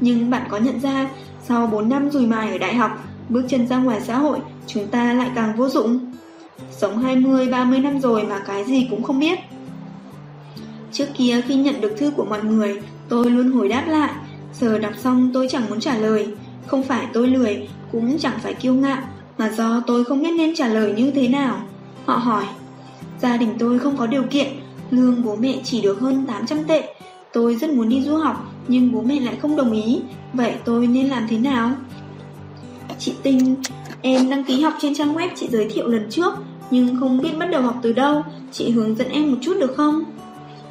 [0.00, 1.08] Nhưng bạn có nhận ra,
[1.48, 2.90] sau 4 năm rùi mài ở đại học,
[3.28, 6.13] bước chân ra ngoài xã hội, chúng ta lại càng vô dụng.
[6.76, 9.38] Sống 20, 30 năm rồi mà cái gì cũng không biết.
[10.92, 14.10] Trước kia khi nhận được thư của mọi người, tôi luôn hồi đáp lại.
[14.60, 16.28] Giờ đọc xong tôi chẳng muốn trả lời.
[16.66, 19.02] Không phải tôi lười, cũng chẳng phải kiêu ngạo,
[19.38, 21.58] mà do tôi không biết nên trả lời như thế nào.
[22.04, 22.44] Họ hỏi,
[23.20, 24.46] gia đình tôi không có điều kiện,
[24.90, 26.94] lương bố mẹ chỉ được hơn 800 tệ,
[27.34, 30.00] Tôi rất muốn đi du học, nhưng bố mẹ lại không đồng ý.
[30.32, 31.70] Vậy tôi nên làm thế nào?
[32.98, 33.54] Chị Tinh,
[34.02, 36.34] em đăng ký học trên trang web chị giới thiệu lần trước
[36.70, 38.22] nhưng không biết bắt đầu học từ đâu,
[38.52, 40.04] chị hướng dẫn em một chút được không?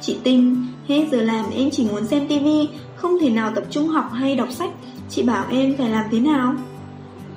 [0.00, 3.88] Chị Tinh, hết giờ làm em chỉ muốn xem tivi, không thể nào tập trung
[3.88, 4.70] học hay đọc sách,
[5.10, 6.54] chị bảo em phải làm thế nào?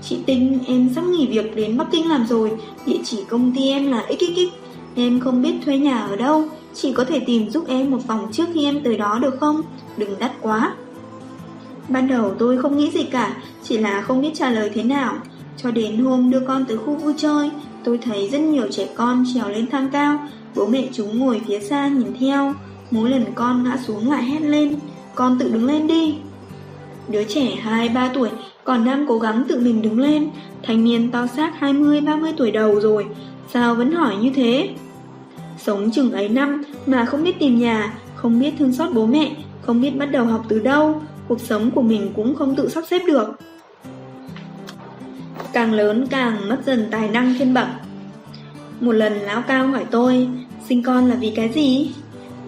[0.03, 2.51] Chị Tinh, em sắp nghỉ việc đến Bắc Kinh làm rồi,
[2.85, 4.53] địa chỉ công ty em là XXX,
[4.95, 8.27] em không biết thuê nhà ở đâu, chị có thể tìm giúp em một phòng
[8.31, 9.61] trước khi em tới đó được không?
[9.97, 10.75] Đừng đắt quá.
[11.89, 15.15] Ban đầu tôi không nghĩ gì cả, chỉ là không biết trả lời thế nào.
[15.57, 17.49] Cho đến hôm đưa con tới khu vui chơi,
[17.87, 21.59] tôi thấy rất nhiều trẻ con trèo lên thang cao, bố mẹ chúng ngồi phía
[21.59, 22.53] xa nhìn theo.
[22.91, 24.75] Mỗi lần con ngã xuống lại hét lên,
[25.15, 26.15] con tự đứng lên đi.
[27.09, 28.29] Đứa trẻ 2-3 tuổi
[28.63, 30.29] còn đang cố gắng tự mình đứng lên,
[30.63, 33.05] thanh niên to xác 20-30 tuổi đầu rồi,
[33.53, 34.69] sao vẫn hỏi như thế?
[35.57, 39.35] Sống chừng ấy năm mà không biết tìm nhà, không biết thương xót bố mẹ,
[39.61, 42.83] không biết bắt đầu học từ đâu, cuộc sống của mình cũng không tự sắp
[42.89, 43.27] xếp được.
[45.57, 47.67] Càng lớn càng mất dần tài năng thiên bẩm.
[48.79, 50.27] Một lần lão cao hỏi tôi,
[50.69, 51.91] sinh con là vì cái gì?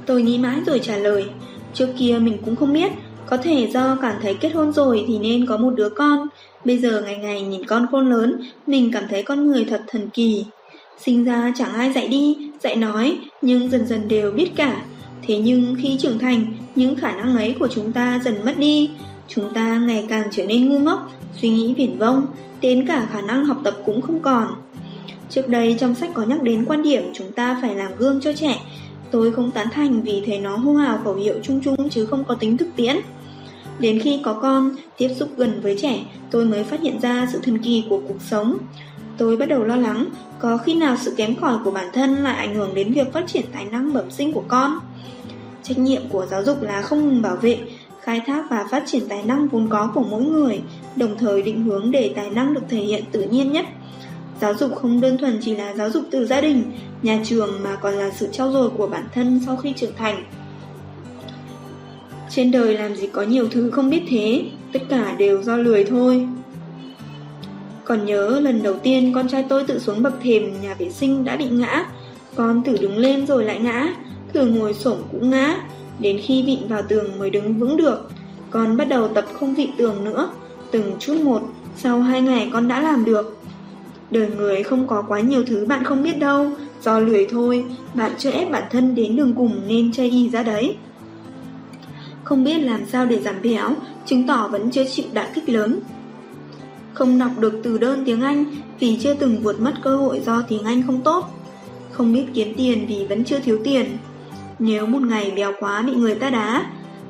[0.06, 1.26] Tôi nghĩ mãi rồi trả lời,
[1.74, 2.92] trước kia mình cũng không biết,
[3.26, 6.28] có thể do cảm thấy kết hôn rồi thì nên có một đứa con,
[6.66, 10.10] bây giờ ngày ngày nhìn con khôn lớn, mình cảm thấy con người thật thần
[10.10, 10.46] kỳ.
[11.00, 14.82] Sinh ra chẳng ai dạy đi, dạy nói, nhưng dần dần đều biết cả.
[15.28, 16.46] Thế nhưng khi trưởng thành,
[16.76, 18.90] những khả năng ấy của chúng ta dần mất đi.
[19.30, 21.12] Chúng ta ngày càng trở nên ngu ngốc,
[21.42, 22.26] suy nghĩ viển vông,
[22.62, 24.48] đến cả khả năng học tập cũng không còn.
[25.30, 28.34] Trước đây trong sách có nhắc đến quan điểm chúng ta phải làm gương cho
[28.34, 28.62] trẻ.
[29.12, 32.24] Tôi không tán thành vì thấy nó hô hào khẩu hiệu chung chung chứ không
[32.24, 32.96] có tính thực tiễn.
[33.80, 36.00] Đến khi có con, tiếp xúc gần với trẻ,
[36.32, 38.58] tôi mới phát hiện ra sự thần kỳ của cuộc sống.
[39.18, 40.06] Tôi bắt đầu lo lắng,
[40.40, 43.28] có khi nào sự kém cỏi của bản thân lại ảnh hưởng đến việc phát
[43.28, 44.80] triển tài năng bẩm sinh của con?
[45.64, 47.60] Trách nhiệm của giáo dục là không ngừng bảo vệ,
[48.02, 50.62] khai thác và phát triển tài năng vốn có của mỗi người,
[50.96, 53.66] đồng thời định hướng để tài năng được thể hiện tự nhiên nhất.
[54.42, 56.64] Giáo dục không đơn thuần chỉ là giáo dục từ gia đình,
[57.02, 60.24] nhà trường mà còn là sự trau dồi của bản thân sau khi trưởng thành.
[62.30, 65.84] Trên đời làm gì có nhiều thứ không biết thế, tất cả đều do lười
[65.84, 66.28] thôi.
[67.86, 71.24] Còn nhớ lần đầu tiên con trai tôi tự xuống bậc thềm nhà vệ sinh
[71.24, 71.86] đã bị ngã,
[72.36, 73.94] con thử đứng lên rồi lại ngã,
[74.34, 75.58] thử ngồi xổm cũng ngã,
[76.00, 78.12] đến khi vịn vào tường mới đứng vững được.
[78.52, 80.30] Con bắt đầu tập không vịn tường nữa,
[80.72, 81.42] từng chút một,
[81.76, 83.38] sau hai ngày con đã làm được.
[84.12, 88.12] Đời người không có quá nhiều thứ bạn không biết đâu, do lười thôi, bạn
[88.18, 90.76] chưa ép bản thân đến đường cùng nên chơi y ra đấy.
[92.24, 95.80] Không biết làm sao để giảm béo, chứng tỏ vẫn chưa chịu đả kích lớn.
[96.94, 98.46] Không đọc được từ đơn tiếng Anh
[98.80, 101.26] vì chưa từng vượt mất cơ hội do tiếng Anh không tốt.
[101.92, 103.86] Không biết kiếm tiền vì vẫn chưa thiếu tiền.
[104.60, 106.66] Nếu một ngày béo quá bị người ta đá,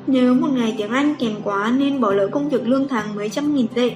[0.08, 3.30] nếu một ngày tiếng Anh kém quá nên bỏ lỡ công việc lương tháng mấy
[3.30, 3.92] trăm nghìn tệ.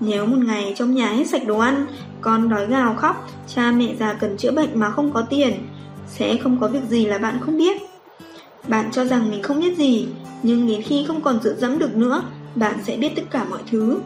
[0.00, 1.86] Nếu một ngày trong nhà hết sạch đồ ăn,
[2.20, 5.52] con đói gào khóc, cha mẹ già cần chữa bệnh mà không có tiền,
[6.06, 7.82] sẽ không có việc gì là bạn không biết.
[8.68, 10.08] Bạn cho rằng mình không biết gì,
[10.42, 12.22] nhưng đến khi không còn dựa dẫm được nữa,
[12.54, 14.00] bạn sẽ biết tất cả mọi thứ.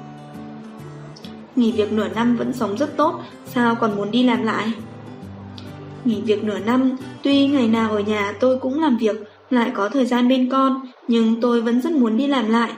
[1.56, 4.72] Nghỉ việc nửa năm vẫn sống rất tốt, sao còn muốn đi làm lại?
[6.04, 9.16] Nghỉ việc nửa năm, tuy ngày nào ở nhà tôi cũng làm việc,
[9.50, 12.70] lại có thời gian bên con, nhưng tôi vẫn rất muốn đi làm lại.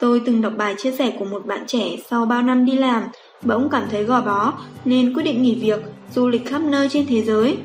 [0.00, 3.02] Tôi từng đọc bài chia sẻ của một bạn trẻ sau bao năm đi làm,
[3.42, 4.52] bỗng cảm thấy gò bó
[4.84, 5.80] nên quyết định nghỉ việc,
[6.14, 7.56] du lịch khắp nơi trên thế giới.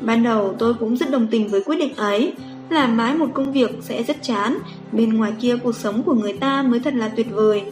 [0.00, 2.32] Ban đầu tôi cũng rất đồng tình với quyết định ấy,
[2.70, 4.58] làm mãi một công việc sẽ rất chán,
[4.92, 7.62] bên ngoài kia cuộc sống của người ta mới thật là tuyệt vời.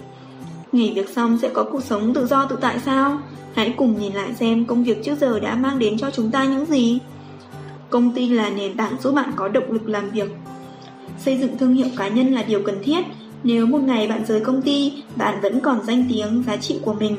[0.72, 3.18] Nghỉ việc xong sẽ có cuộc sống tự do tự tại sao?
[3.54, 6.44] Hãy cùng nhìn lại xem công việc trước giờ đã mang đến cho chúng ta
[6.44, 6.98] những gì.
[7.90, 10.30] Công ty là nền tảng giúp bạn có động lực làm việc.
[11.18, 13.04] Xây dựng thương hiệu cá nhân là điều cần thiết.
[13.44, 16.92] Nếu một ngày bạn rời công ty, bạn vẫn còn danh tiếng, giá trị của
[16.92, 17.16] mình.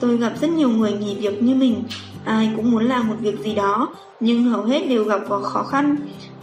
[0.00, 1.82] Tôi gặp rất nhiều người nghỉ việc như mình.
[2.24, 5.62] Ai cũng muốn làm một việc gì đó, nhưng hầu hết đều gặp có khó
[5.62, 5.96] khăn.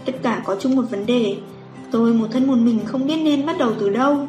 [0.05, 1.37] Tất cả có chung một vấn đề.
[1.91, 4.27] Tôi một thân một mình không biết nên bắt đầu từ đâu.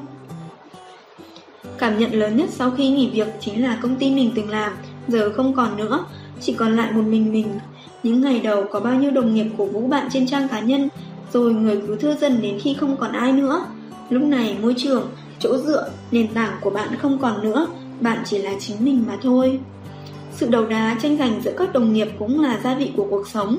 [1.84, 4.72] Cảm nhận lớn nhất sau khi nghỉ việc chính là công ty mình từng làm,
[5.08, 6.04] giờ không còn nữa,
[6.40, 7.46] chỉ còn lại một mình mình.
[8.02, 10.88] Những ngày đầu có bao nhiêu đồng nghiệp cổ vũ bạn trên trang cá nhân,
[11.32, 13.66] rồi người cứ thưa dần đến khi không còn ai nữa.
[14.10, 17.66] Lúc này môi trường, chỗ dựa, nền tảng của bạn không còn nữa,
[18.00, 19.60] bạn chỉ là chính mình mà thôi.
[20.32, 23.28] Sự đầu đá tranh giành giữa các đồng nghiệp cũng là gia vị của cuộc
[23.28, 23.58] sống.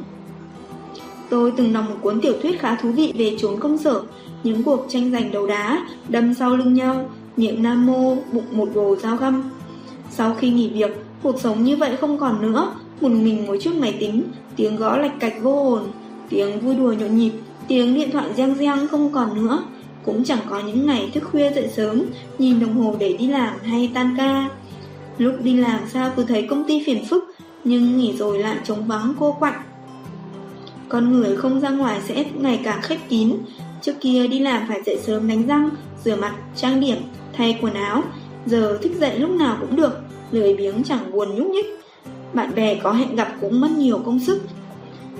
[1.29, 4.01] Tôi từng đọc một cuốn tiểu thuyết khá thú vị về chốn công sở,
[4.43, 8.69] những cuộc tranh giành đầu đá, đâm sau lưng nhau, niệm nam mô, bụng một
[8.75, 9.43] bồ dao găm.
[10.11, 10.91] Sau khi nghỉ việc,
[11.23, 14.23] cuộc sống như vậy không còn nữa, một mình ngồi trước máy tính,
[14.55, 15.83] tiếng gõ lạch cạch vô hồn,
[16.29, 17.31] tiếng vui đùa nhộn nhịp,
[17.67, 19.63] tiếng điện thoại reng reng không còn nữa.
[20.05, 22.01] Cũng chẳng có những ngày thức khuya dậy sớm,
[22.37, 24.49] nhìn đồng hồ để đi làm hay tan ca.
[25.17, 28.87] Lúc đi làm sao cứ thấy công ty phiền phức, nhưng nghỉ rồi lại trống
[28.87, 29.61] vắng cô quạnh.
[30.89, 33.33] Con người không ra ngoài sẽ ngày càng khép kín.
[33.81, 35.69] Trước kia đi làm phải dậy sớm đánh răng,
[36.03, 36.97] rửa mặt, trang điểm,
[37.37, 38.03] thay quần áo.
[38.45, 39.99] Giờ thích dậy lúc nào cũng được,
[40.31, 41.65] lười biếng chẳng buồn nhúc nhích.
[42.33, 44.41] Bạn bè có hẹn gặp cũng mất nhiều công sức.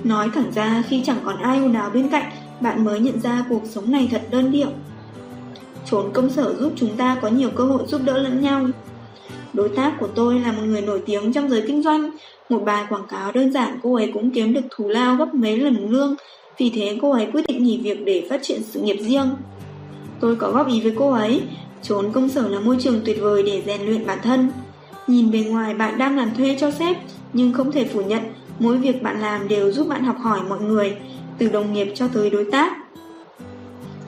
[0.04, 3.44] Nói thẳng ra khi chẳng còn ai ồn ào bên cạnh, bạn mới nhận ra
[3.48, 4.68] cuộc sống này thật đơn điệu.
[5.90, 8.66] Trốn công sở giúp chúng ta có nhiều cơ hội giúp đỡ lẫn nhau.
[9.52, 12.10] Đối tác của tôi là một người nổi tiếng trong giới kinh doanh.
[12.48, 15.56] Một bài quảng cáo đơn giản cô ấy cũng kiếm được thù lao gấp mấy
[15.56, 16.14] lần lương.
[16.58, 19.28] Vì thế cô ấy quyết định nghỉ việc để phát triển sự nghiệp riêng.
[20.20, 21.42] Tôi có góp ý với cô ấy,
[21.82, 24.50] trốn công sở là môi trường tuyệt vời để rèn luyện bản thân.
[25.06, 26.96] Nhìn bề ngoài bạn đang làm thuê cho sếp,
[27.32, 28.22] nhưng không thể phủ nhận
[28.58, 30.96] mỗi việc bạn làm đều giúp bạn học hỏi mọi người,
[31.38, 32.76] từ đồng nghiệp cho tới đối tác.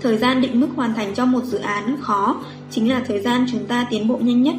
[0.00, 2.36] Thời gian định mức hoàn thành cho một dự án khó
[2.70, 4.54] chính là thời gian chúng ta tiến bộ nhanh nhất.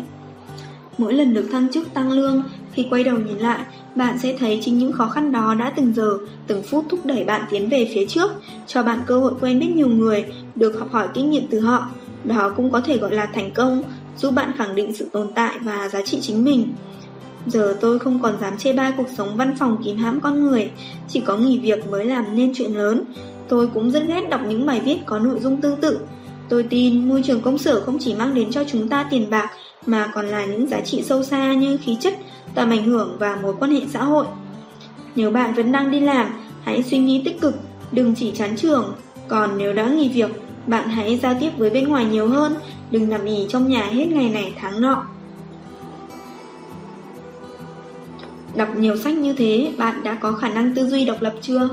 [0.98, 2.43] Mỗi lần được thăng chức tăng lương,
[2.74, 3.60] khi quay đầu nhìn lại,
[3.95, 6.17] bạn sẽ thấy chính những khó khăn đó đã từng giờ,
[6.48, 8.32] từng phút thúc đẩy bạn tiến về phía trước,
[8.67, 11.88] cho bạn cơ hội quen biết nhiều người, được học hỏi kinh nghiệm từ họ.
[12.23, 13.84] Đó cũng có thể gọi là thành công,
[14.17, 16.73] giúp bạn khẳng định sự tồn tại và giá trị chính mình.
[17.47, 20.71] Giờ tôi không còn dám chê bai cuộc sống văn phòng kín hãm con người,
[21.08, 23.03] chỉ có nghỉ việc mới làm nên chuyện lớn.
[23.47, 25.99] Tôi cũng rất ghét đọc những bài viết có nội dung tương tự.
[26.49, 29.49] Tôi tin môi trường công sở không chỉ mang đến cho chúng ta tiền bạc
[29.86, 32.13] mà còn là những giá trị sâu xa như khí chất,
[32.55, 34.25] tầm ảnh hưởng và mối quan hệ xã hội.
[35.15, 36.27] Nếu bạn vẫn đang đi làm,
[36.63, 37.55] hãy suy nghĩ tích cực,
[37.91, 38.93] đừng chỉ chán trường.
[39.27, 40.29] Còn nếu đã nghỉ việc,
[40.69, 42.55] bạn hãy giao tiếp với bên ngoài nhiều hơn,
[42.91, 45.05] đừng nằm ỉ trong nhà hết ngày này tháng nọ.
[48.55, 51.69] Đọc nhiều sách như thế, bạn đã có khả năng tư duy độc lập chưa?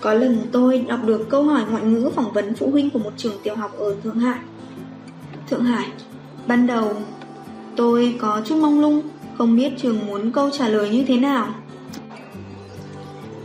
[0.00, 3.12] Có lần tôi đọc được câu hỏi ngoại ngữ phỏng vấn phụ huynh của một
[3.16, 4.38] trường tiểu học ở Thượng Hải.
[5.50, 5.86] Thượng Hải,
[6.46, 6.92] ban đầu
[7.76, 9.02] tôi có chút mong lung,
[9.38, 11.48] không biết trường muốn câu trả lời như thế nào.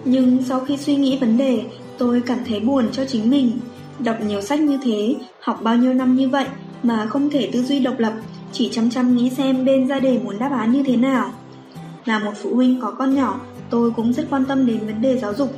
[0.05, 1.63] Nhưng sau khi suy nghĩ vấn đề,
[1.97, 3.51] tôi cảm thấy buồn cho chính mình.
[3.99, 6.45] Đọc nhiều sách như thế, học bao nhiêu năm như vậy
[6.83, 8.13] mà không thể tư duy độc lập,
[8.51, 11.31] chỉ chăm chăm nghĩ xem bên gia đề muốn đáp án như thế nào.
[12.05, 15.17] Là một phụ huynh có con nhỏ, tôi cũng rất quan tâm đến vấn đề
[15.17, 15.53] giáo dục.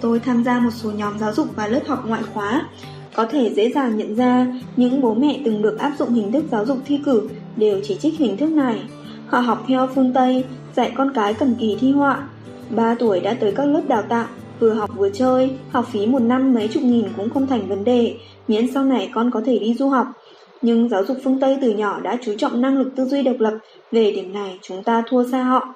[0.00, 2.68] Tôi tham gia một số nhóm giáo dục và lớp học ngoại khóa.
[3.14, 6.44] Có thể dễ dàng nhận ra những bố mẹ từng được áp dụng hình thức
[6.50, 8.82] giáo dục thi cử đều chỉ trích hình thức này.
[9.26, 10.44] Họ học theo phương Tây,
[10.76, 12.28] dạy con cái cần kỳ thi họa.
[12.70, 14.26] 3 tuổi đã tới các lớp đào tạo,
[14.60, 17.84] vừa học vừa chơi, học phí một năm mấy chục nghìn cũng không thành vấn
[17.84, 18.14] đề,
[18.48, 20.06] miễn sau này con có thể đi du học.
[20.62, 23.36] Nhưng giáo dục phương Tây từ nhỏ đã chú trọng năng lực tư duy độc
[23.38, 23.54] lập,
[23.92, 25.74] về điểm này chúng ta thua xa họ.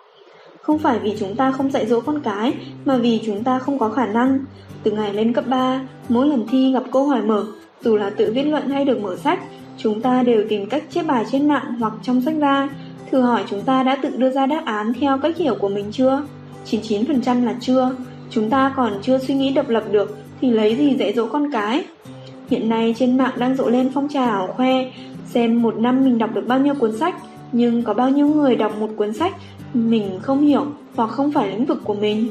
[0.62, 2.52] Không phải vì chúng ta không dạy dỗ con cái,
[2.84, 4.38] mà vì chúng ta không có khả năng.
[4.82, 7.44] Từ ngày lên cấp 3, mỗi lần thi gặp câu hỏi mở,
[7.80, 9.40] dù là tự viết luận hay được mở sách,
[9.78, 12.68] chúng ta đều tìm cách chép bài trên mạng hoặc trong sách ra.
[13.10, 15.92] Thử hỏi chúng ta đã tự đưa ra đáp án theo cách hiểu của mình
[15.92, 16.22] chưa?
[16.66, 17.90] 99% là chưa.
[18.34, 21.50] Chúng ta còn chưa suy nghĩ độc lập được thì lấy gì dạy dỗ con
[21.52, 21.84] cái?
[22.50, 24.90] Hiện nay trên mạng đang rộ lên phong trào khoe
[25.26, 27.14] xem một năm mình đọc được bao nhiêu cuốn sách,
[27.52, 29.32] nhưng có bao nhiêu người đọc một cuốn sách
[29.74, 30.66] mình không hiểu
[30.96, 32.28] hoặc không phải lĩnh vực của mình.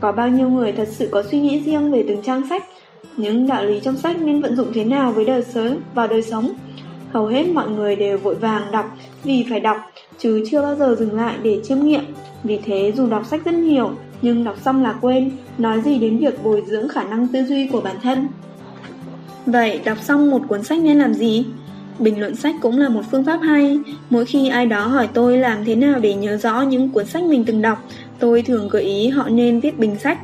[0.00, 2.64] Có bao nhiêu người thật sự có suy nghĩ riêng về từng trang sách,
[3.16, 6.22] những đạo lý trong sách nên vận dụng thế nào với đời sống vào đời
[6.22, 6.48] sống.
[7.12, 8.86] Hầu hết mọi người đều vội vàng đọc
[9.24, 9.76] vì phải đọc,
[10.18, 12.04] chứ chưa bao giờ dừng lại để chiêm nghiệm.
[12.44, 13.90] Vì thế dù đọc sách rất nhiều,
[14.24, 17.66] nhưng đọc xong là quên, nói gì đến việc bồi dưỡng khả năng tư duy
[17.66, 18.28] của bản thân.
[19.46, 21.46] Vậy đọc xong một cuốn sách nên làm gì?
[21.98, 23.78] Bình luận sách cũng là một phương pháp hay.
[24.10, 27.22] Mỗi khi ai đó hỏi tôi làm thế nào để nhớ rõ những cuốn sách
[27.22, 30.18] mình từng đọc, tôi thường gợi ý họ nên viết bình sách.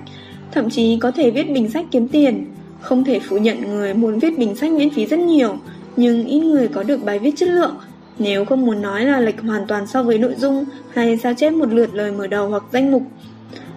[0.53, 2.47] Thậm chí có thể viết bình sách kiếm tiền.
[2.81, 5.57] Không thể phủ nhận người muốn viết bình sách miễn phí rất nhiều,
[5.97, 7.75] nhưng ít người có được bài viết chất lượng.
[8.19, 11.51] Nếu không muốn nói là lệch hoàn toàn so với nội dung hay sao chép
[11.51, 13.03] một lượt lời mở đầu hoặc danh mục.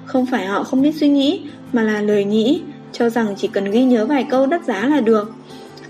[0.06, 1.42] Không phải họ không biết suy nghĩ,
[1.74, 2.62] mà là lời nghĩ,
[2.92, 5.34] cho rằng chỉ cần ghi nhớ vài câu đắt giá là được.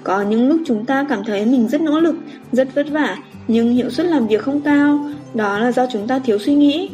[0.03, 2.15] Có những lúc chúng ta cảm thấy mình rất nỗ lực,
[2.51, 4.99] rất vất vả, nhưng hiệu suất làm việc không cao,
[5.33, 6.89] đó là do chúng ta thiếu suy nghĩ.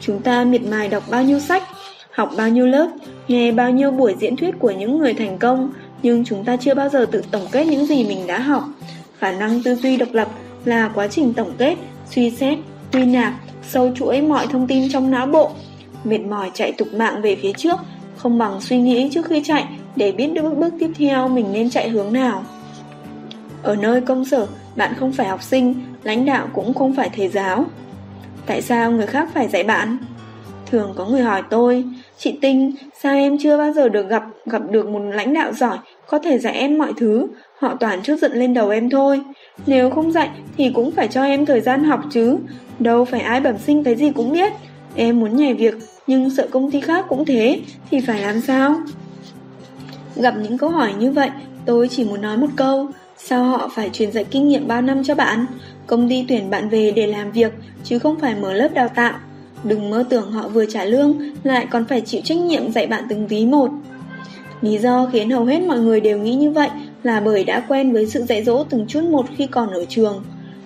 [0.00, 1.62] Chúng ta miệt mài đọc bao nhiêu sách,
[2.10, 2.88] học bao nhiêu lớp,
[3.28, 6.74] nghe bao nhiêu buổi diễn thuyết của những người thành công, nhưng chúng ta chưa
[6.74, 8.64] bao giờ tự tổng kết những gì mình đã học.
[9.18, 10.28] Khả năng tư duy độc lập
[10.64, 11.76] là quá trình tổng kết,
[12.10, 12.58] suy xét,
[12.92, 13.32] quy nạp,
[13.70, 15.50] sâu chuỗi mọi thông tin trong não bộ.
[16.04, 17.76] Mệt mỏi chạy tục mạng về phía trước,
[18.16, 19.64] không bằng suy nghĩ trước khi chạy
[19.96, 22.44] để biết được bước bước tiếp theo mình nên chạy hướng nào.
[23.62, 27.28] Ở nơi công sở, bạn không phải học sinh, lãnh đạo cũng không phải thầy
[27.28, 27.64] giáo.
[28.46, 29.98] Tại sao người khác phải dạy bạn?
[30.70, 31.84] Thường có người hỏi tôi,
[32.18, 35.78] chị Tinh, sao em chưa bao giờ được gặp gặp được một lãnh đạo giỏi,
[36.06, 37.26] có thể dạy em mọi thứ,
[37.58, 39.20] họ toàn chút giận lên đầu em thôi.
[39.66, 42.36] Nếu không dạy thì cũng phải cho em thời gian học chứ,
[42.78, 44.52] đâu phải ai bẩm sinh cái gì cũng biết.
[44.94, 45.74] em muốn nhảy việc
[46.06, 48.80] nhưng sợ công ty khác cũng thế thì phải làm sao?
[50.16, 51.30] Gặp những câu hỏi như vậy,
[51.66, 55.04] tôi chỉ muốn nói một câu, sao họ phải truyền dạy kinh nghiệm bao năm
[55.04, 55.46] cho bạn?
[55.86, 57.52] Công ty tuyển bạn về để làm việc
[57.84, 59.14] chứ không phải mở lớp đào tạo.
[59.64, 63.04] Đừng mơ tưởng họ vừa trả lương lại còn phải chịu trách nhiệm dạy bạn
[63.08, 63.70] từng ví một.
[64.60, 66.68] Lý do khiến hầu hết mọi người đều nghĩ như vậy
[67.02, 70.24] là bởi đã quen với sự dạy dỗ từng chút một khi còn ở trường.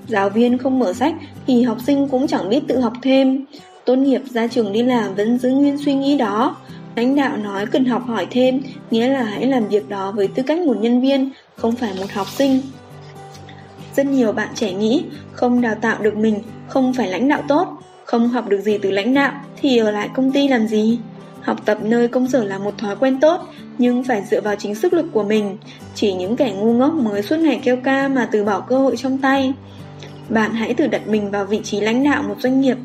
[0.09, 1.15] Giáo viên không mở sách
[1.47, 3.45] thì học sinh cũng chẳng biết tự học thêm.
[3.89, 6.57] Tốt nghiệp ra trường đi làm vẫn giữ nguyên suy nghĩ đó.
[6.97, 10.43] Lãnh đạo nói cần học hỏi thêm, nghĩa là hãy làm việc đó với tư
[10.43, 12.61] cách một nhân viên, không phải một học sinh.
[13.97, 17.69] Rất nhiều bạn trẻ nghĩ không đào tạo được mình, không phải lãnh đạo tốt,
[18.05, 20.99] không học được gì từ lãnh đạo thì ở lại công ty làm gì?
[21.41, 23.41] Học tập nơi công sở là một thói quen tốt,
[23.79, 25.57] nhưng phải dựa vào chính sức lực của mình.
[25.95, 28.97] Chỉ những kẻ ngu ngốc mới suốt ngày kêu ca mà từ bỏ cơ hội
[28.97, 29.53] trong tay.
[30.29, 32.77] Bạn hãy thử đặt mình vào vị trí lãnh đạo một doanh nghiệp.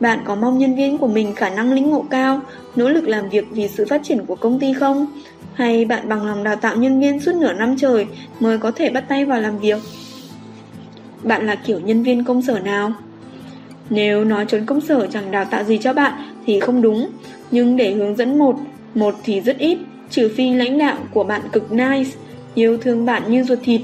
[0.00, 2.40] Bạn có mong nhân viên của mình khả năng lĩnh ngộ cao,
[2.76, 5.06] nỗ lực làm việc vì sự phát triển của công ty không?
[5.54, 8.06] Hay bạn bằng lòng đào tạo nhân viên suốt nửa năm trời
[8.40, 9.78] mới có thể bắt tay vào làm việc?
[11.22, 12.92] Bạn là kiểu nhân viên công sở nào?
[13.90, 16.12] Nếu nói trốn công sở chẳng đào tạo gì cho bạn
[16.46, 17.08] thì không đúng,
[17.50, 18.56] nhưng để hướng dẫn một,
[18.94, 19.78] một thì rất ít,
[20.10, 22.10] trừ phi lãnh đạo của bạn cực nice,
[22.54, 23.80] yêu thương bạn như ruột thịt.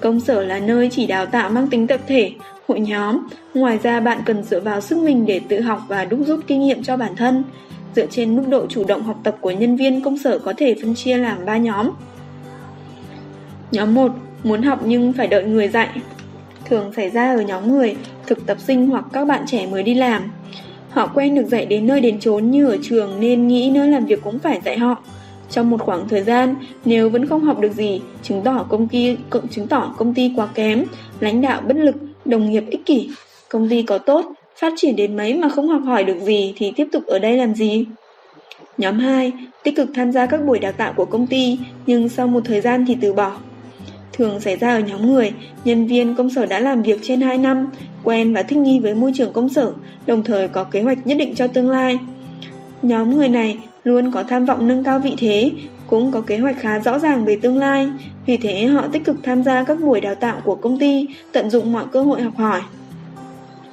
[0.00, 2.30] Công sở là nơi chỉ đào tạo mang tính tập thể,
[2.68, 6.20] hội nhóm, ngoài ra bạn cần dựa vào sức mình để tự học và đúc
[6.26, 7.44] rút kinh nghiệm cho bản thân.
[7.96, 10.74] Dựa trên mức độ chủ động học tập của nhân viên công sở có thể
[10.82, 11.90] phân chia làm 3 nhóm.
[13.72, 14.12] Nhóm 1.
[14.44, 15.88] Muốn học nhưng phải đợi người dạy
[16.64, 17.96] thường xảy ra ở nhóm người,
[18.26, 20.22] thực tập sinh hoặc các bạn trẻ mới đi làm.
[20.90, 24.04] Họ quen được dạy đến nơi đến chốn như ở trường nên nghĩ nơi làm
[24.04, 24.96] việc cũng phải dạy họ.
[25.50, 29.16] Trong một khoảng thời gian, nếu vẫn không học được gì, chứng tỏ công ty
[29.50, 30.84] chứng tỏ công ty quá kém,
[31.20, 33.10] lãnh đạo bất lực, đồng nghiệp ích kỷ.
[33.48, 36.72] Công ty có tốt, phát triển đến mấy mà không học hỏi được gì thì
[36.76, 37.84] tiếp tục ở đây làm gì?
[38.78, 39.32] Nhóm 2,
[39.62, 42.60] tích cực tham gia các buổi đào tạo của công ty, nhưng sau một thời
[42.60, 43.38] gian thì từ bỏ
[44.16, 45.32] thường xảy ra ở nhóm người,
[45.64, 47.70] nhân viên công sở đã làm việc trên 2 năm,
[48.04, 49.72] quen và thích nghi với môi trường công sở,
[50.06, 51.98] đồng thời có kế hoạch nhất định cho tương lai.
[52.82, 55.50] Nhóm người này luôn có tham vọng nâng cao vị thế,
[55.94, 57.88] cũng có kế hoạch khá rõ ràng về tương lai,
[58.26, 61.50] vì thế họ tích cực tham gia các buổi đào tạo của công ty, tận
[61.50, 62.60] dụng mọi cơ hội học hỏi.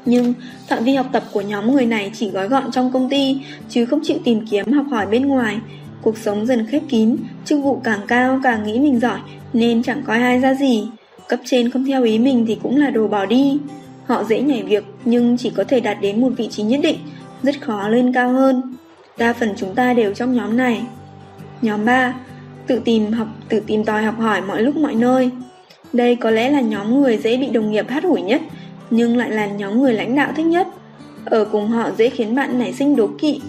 [0.06, 0.34] Nhưng
[0.68, 3.86] phạm vi học tập của nhóm người này chỉ gói gọn trong công ty, chứ
[3.86, 5.58] không chịu tìm kiếm học hỏi bên ngoài.
[6.02, 9.20] Cuộc sống dần khép kín, chức vụ càng cao càng nghĩ mình giỏi
[9.54, 10.88] nên chẳng coi ai ra gì.
[11.28, 13.58] Cấp trên không theo ý mình thì cũng là đồ bỏ đi.
[14.06, 16.98] Họ dễ nhảy việc nhưng chỉ có thể đạt đến một vị trí nhất định,
[17.44, 18.76] rất khó lên cao hơn.
[19.18, 20.82] Đa phần chúng ta đều trong nhóm này.
[21.62, 22.14] Nhóm 3.
[22.68, 25.30] Tự tìm học, tự tìm tòi học hỏi mọi lúc mọi nơi.
[25.94, 28.42] Đây có lẽ là nhóm người dễ bị đồng nghiệp hát hủi nhất,
[28.90, 30.68] nhưng lại là nhóm người lãnh đạo thích nhất.
[31.26, 33.42] Ở cùng họ dễ khiến bạn nảy sinh đố kỵ.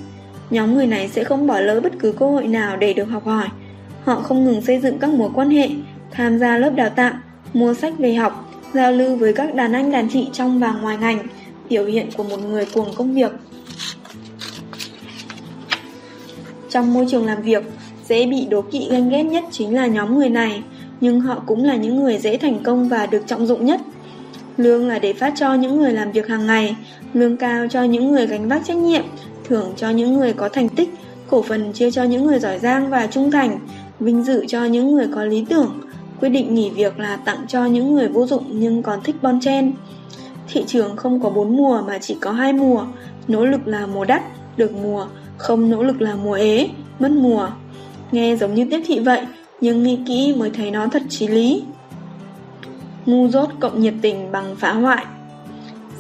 [0.51, 3.25] Nhóm người này sẽ không bỏ lỡ bất cứ cơ hội nào để được học
[3.25, 3.47] hỏi.
[4.05, 5.69] Họ không ngừng xây dựng các mối quan hệ,
[6.11, 7.13] tham gia lớp đào tạo,
[7.53, 10.97] mua sách về học, giao lưu với các đàn anh đàn chị trong và ngoài
[10.97, 11.19] ngành,
[11.69, 13.33] biểu hiện của một người cuồng công việc.
[16.71, 17.65] Trong môi trường làm việc,
[18.09, 20.63] dễ bị đố kỵ ganh ghét nhất chính là nhóm người này,
[21.01, 23.81] nhưng họ cũng là những người dễ thành công và được trọng dụng nhất.
[24.57, 26.77] Lương là để phát cho những người làm việc hàng ngày,
[27.15, 29.03] lương cao cho những người gánh vác trách nhiệm,
[29.45, 30.95] thưởng cho những người có thành tích,
[31.31, 33.59] cổ phần chia cho những người giỏi giang và trung thành,
[34.01, 35.81] vinh dự cho những người có lý tưởng,
[36.21, 39.41] quyết định nghỉ việc là tặng cho những người vô dụng nhưng còn thích bon
[39.41, 39.73] chen.
[40.53, 42.85] Thị trường không có bốn mùa mà chỉ có hai mùa,
[43.29, 44.23] nỗ lực là mùa đắt,
[44.57, 47.49] được mùa, không nỗ lực là mùa ế, mất mùa.
[48.13, 49.21] Nghe giống như tiếp thị vậy,
[49.61, 51.63] nhưng nghĩ kỹ mới thấy nó thật chí lý.
[53.07, 55.05] Ngu dốt cộng nhiệt tình bằng phá hoại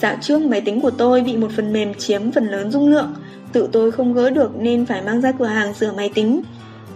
[0.00, 3.14] Dạo trước máy tính của tôi bị một phần mềm chiếm phần lớn dung lượng
[3.52, 6.42] Tự tôi không gỡ được nên phải mang ra cửa hàng sửa máy tính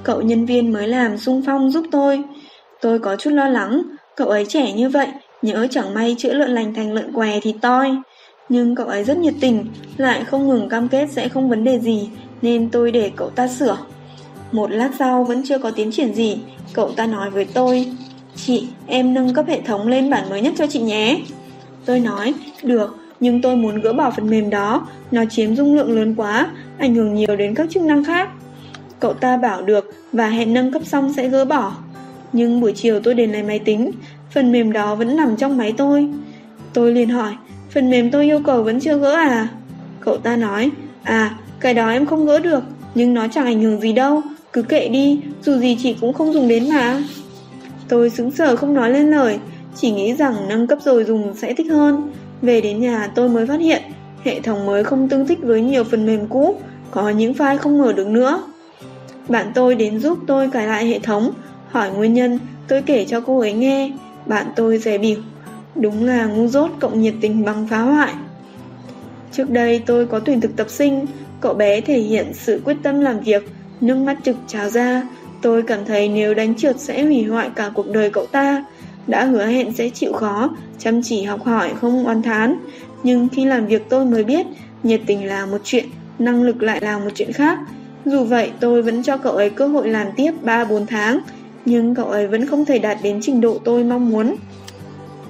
[0.02, 2.24] Cậu nhân viên mới làm sung phong giúp tôi
[2.80, 3.82] Tôi có chút lo lắng,
[4.16, 5.06] cậu ấy trẻ như vậy,
[5.42, 7.96] nhớ chẳng may chữa lợn lành thành lợn què thì toi.
[8.48, 11.78] Nhưng cậu ấy rất nhiệt tình, lại không ngừng cam kết sẽ không vấn đề
[11.78, 12.08] gì,
[12.42, 13.76] nên tôi để cậu ta sửa.
[14.52, 16.38] Một lát sau vẫn chưa có tiến triển gì,
[16.72, 17.86] cậu ta nói với tôi,
[18.36, 21.20] Chị, em nâng cấp hệ thống lên bản mới nhất cho chị nhé.
[21.84, 25.96] Tôi nói, được, nhưng tôi muốn gỡ bỏ phần mềm đó, nó chiếm dung lượng
[25.96, 28.28] lớn quá, ảnh hưởng nhiều đến các chức năng khác.
[29.00, 31.72] Cậu ta bảo được và hẹn nâng cấp xong sẽ gỡ bỏ.
[32.32, 33.90] Nhưng buổi chiều tôi đến lấy máy tính,
[34.30, 36.08] phần mềm đó vẫn nằm trong máy tôi.
[36.72, 37.32] Tôi liền hỏi,
[37.70, 39.48] phần mềm tôi yêu cầu vẫn chưa gỡ à?
[40.00, 40.70] Cậu ta nói,
[41.02, 44.22] à, cái đó em không gỡ được, nhưng nó chẳng ảnh hưởng gì đâu,
[44.56, 47.02] cứ kệ đi, dù gì chị cũng không dùng đến mà.
[47.88, 49.38] Tôi sững sờ không nói lên lời,
[49.74, 52.10] chỉ nghĩ rằng nâng cấp rồi dùng sẽ thích hơn.
[52.42, 53.82] Về đến nhà tôi mới phát hiện,
[54.24, 56.54] hệ thống mới không tương thích với nhiều phần mềm cũ,
[56.90, 58.42] có những file không mở được nữa.
[59.28, 61.30] Bạn tôi đến giúp tôi cài lại hệ thống,
[61.70, 62.38] hỏi nguyên nhân,
[62.68, 63.92] tôi kể cho cô ấy nghe.
[64.26, 65.18] Bạn tôi dè biểu,
[65.74, 68.14] đúng là ngu dốt cộng nhiệt tình bằng phá hoại.
[69.32, 71.06] Trước đây tôi có tuyển thực tập sinh,
[71.40, 73.48] cậu bé thể hiện sự quyết tâm làm việc,
[73.80, 75.02] nước mắt trực trào ra.
[75.42, 78.64] Tôi cảm thấy nếu đánh trượt sẽ hủy hoại cả cuộc đời cậu ta.
[79.06, 82.58] Đã hứa hẹn sẽ chịu khó, chăm chỉ học hỏi không oan thán.
[83.02, 84.46] Nhưng khi làm việc tôi mới biết,
[84.82, 85.84] nhiệt tình là một chuyện,
[86.18, 87.58] năng lực lại là một chuyện khác.
[88.04, 91.20] Dù vậy tôi vẫn cho cậu ấy cơ hội làm tiếp 3-4 tháng,
[91.64, 94.36] nhưng cậu ấy vẫn không thể đạt đến trình độ tôi mong muốn.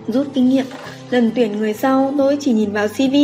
[0.08, 0.66] Rút kinh nghiệm,
[1.10, 3.14] lần tuyển người sau tôi chỉ nhìn vào CV,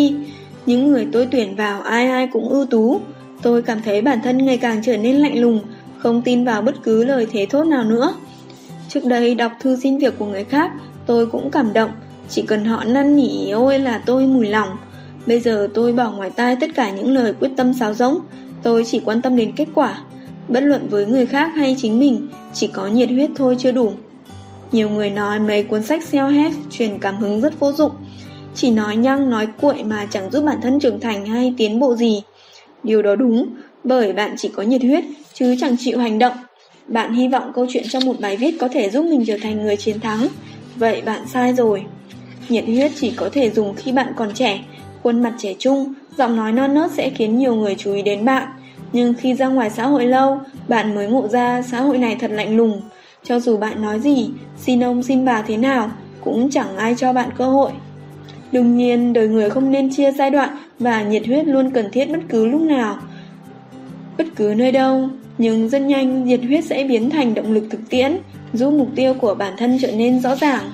[0.67, 3.01] những người tôi tuyển vào ai ai cũng ưu tú.
[3.43, 5.61] Tôi cảm thấy bản thân ngày càng trở nên lạnh lùng,
[5.99, 8.15] không tin vào bất cứ lời thế thốt nào nữa.
[8.89, 10.71] Trước đây đọc thư xin việc của người khác,
[11.07, 11.91] tôi cũng cảm động,
[12.29, 14.69] chỉ cần họ năn nỉ ôi là tôi mùi lòng.
[15.27, 18.19] Bây giờ tôi bỏ ngoài tai tất cả những lời quyết tâm sáo rỗng,
[18.63, 19.99] tôi chỉ quan tâm đến kết quả.
[20.49, 23.93] Bất luận với người khác hay chính mình, chỉ có nhiệt huyết thôi chưa đủ.
[24.73, 27.93] Nhiều người nói mấy cuốn sách self-help truyền cảm hứng rất vô dụng,
[28.55, 31.97] chỉ nói nhăng nói cuội mà chẳng giúp bản thân trưởng thành hay tiến bộ
[31.97, 32.23] gì.
[32.83, 33.49] Điều đó đúng,
[33.85, 35.05] bởi bạn chỉ có nhiệt huyết,
[35.35, 36.37] chứ chẳng chịu hành động.
[36.87, 39.63] Bạn hy vọng câu chuyện trong một bài viết có thể giúp mình trở thành
[39.63, 40.29] người chiến thắng.
[40.77, 41.85] Vậy bạn sai rồi.
[42.49, 44.61] Nhiệt huyết chỉ có thể dùng khi bạn còn trẻ,
[45.03, 48.25] khuôn mặt trẻ trung, giọng nói non nớt sẽ khiến nhiều người chú ý đến
[48.25, 48.49] bạn.
[48.93, 52.31] Nhưng khi ra ngoài xã hội lâu, bạn mới ngộ ra xã hội này thật
[52.31, 52.81] lạnh lùng.
[53.25, 55.91] Cho dù bạn nói gì, xin ông xin bà thế nào,
[56.25, 57.71] cũng chẳng ai cho bạn cơ hội.
[58.53, 62.05] Đương nhiên, đời người không nên chia giai đoạn và nhiệt huyết luôn cần thiết
[62.05, 62.99] bất cứ lúc nào,
[64.19, 65.09] bất cứ nơi đâu.
[65.39, 68.19] Nhưng rất nhanh, nhiệt huyết sẽ biến thành động lực thực tiễn,
[68.53, 70.73] giúp mục tiêu của bản thân trở nên rõ ràng.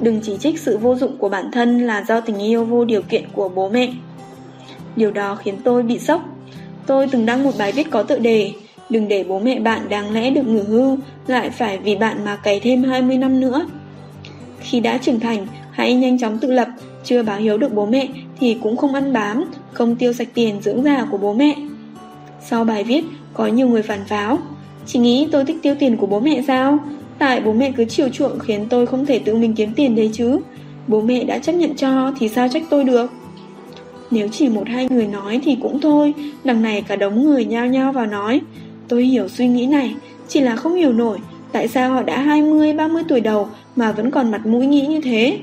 [0.00, 3.02] Đừng chỉ trích sự vô dụng của bản thân là do tình yêu vô điều
[3.02, 3.92] kiện của bố mẹ.
[4.96, 6.24] Điều đó khiến tôi bị sốc.
[6.86, 8.52] Tôi từng đăng một bài viết có tựa đề
[8.90, 12.36] Đừng để bố mẹ bạn đáng lẽ được ngửa hưu lại phải vì bạn mà
[12.36, 13.66] cày thêm 20 năm nữa.
[14.60, 15.46] Khi đã trưởng thành,
[15.78, 16.68] hãy nhanh chóng tự lập,
[17.04, 18.08] chưa báo hiếu được bố mẹ
[18.40, 21.54] thì cũng không ăn bám, không tiêu sạch tiền dưỡng già của bố mẹ.
[22.40, 23.04] Sau bài viết,
[23.34, 24.38] có nhiều người phản pháo.
[24.86, 26.78] Chị nghĩ tôi thích tiêu tiền của bố mẹ sao?
[27.18, 30.10] Tại bố mẹ cứ chiều chuộng khiến tôi không thể tự mình kiếm tiền đấy
[30.12, 30.40] chứ.
[30.88, 33.10] Bố mẹ đã chấp nhận cho thì sao trách tôi được?
[34.10, 36.14] Nếu chỉ một hai người nói thì cũng thôi,
[36.44, 38.40] đằng này cả đống người nhao nhao vào nói.
[38.88, 39.94] Tôi hiểu suy nghĩ này,
[40.28, 41.18] chỉ là không hiểu nổi
[41.52, 45.00] tại sao họ đã 20, 30 tuổi đầu mà vẫn còn mặt mũi nghĩ như
[45.00, 45.38] thế.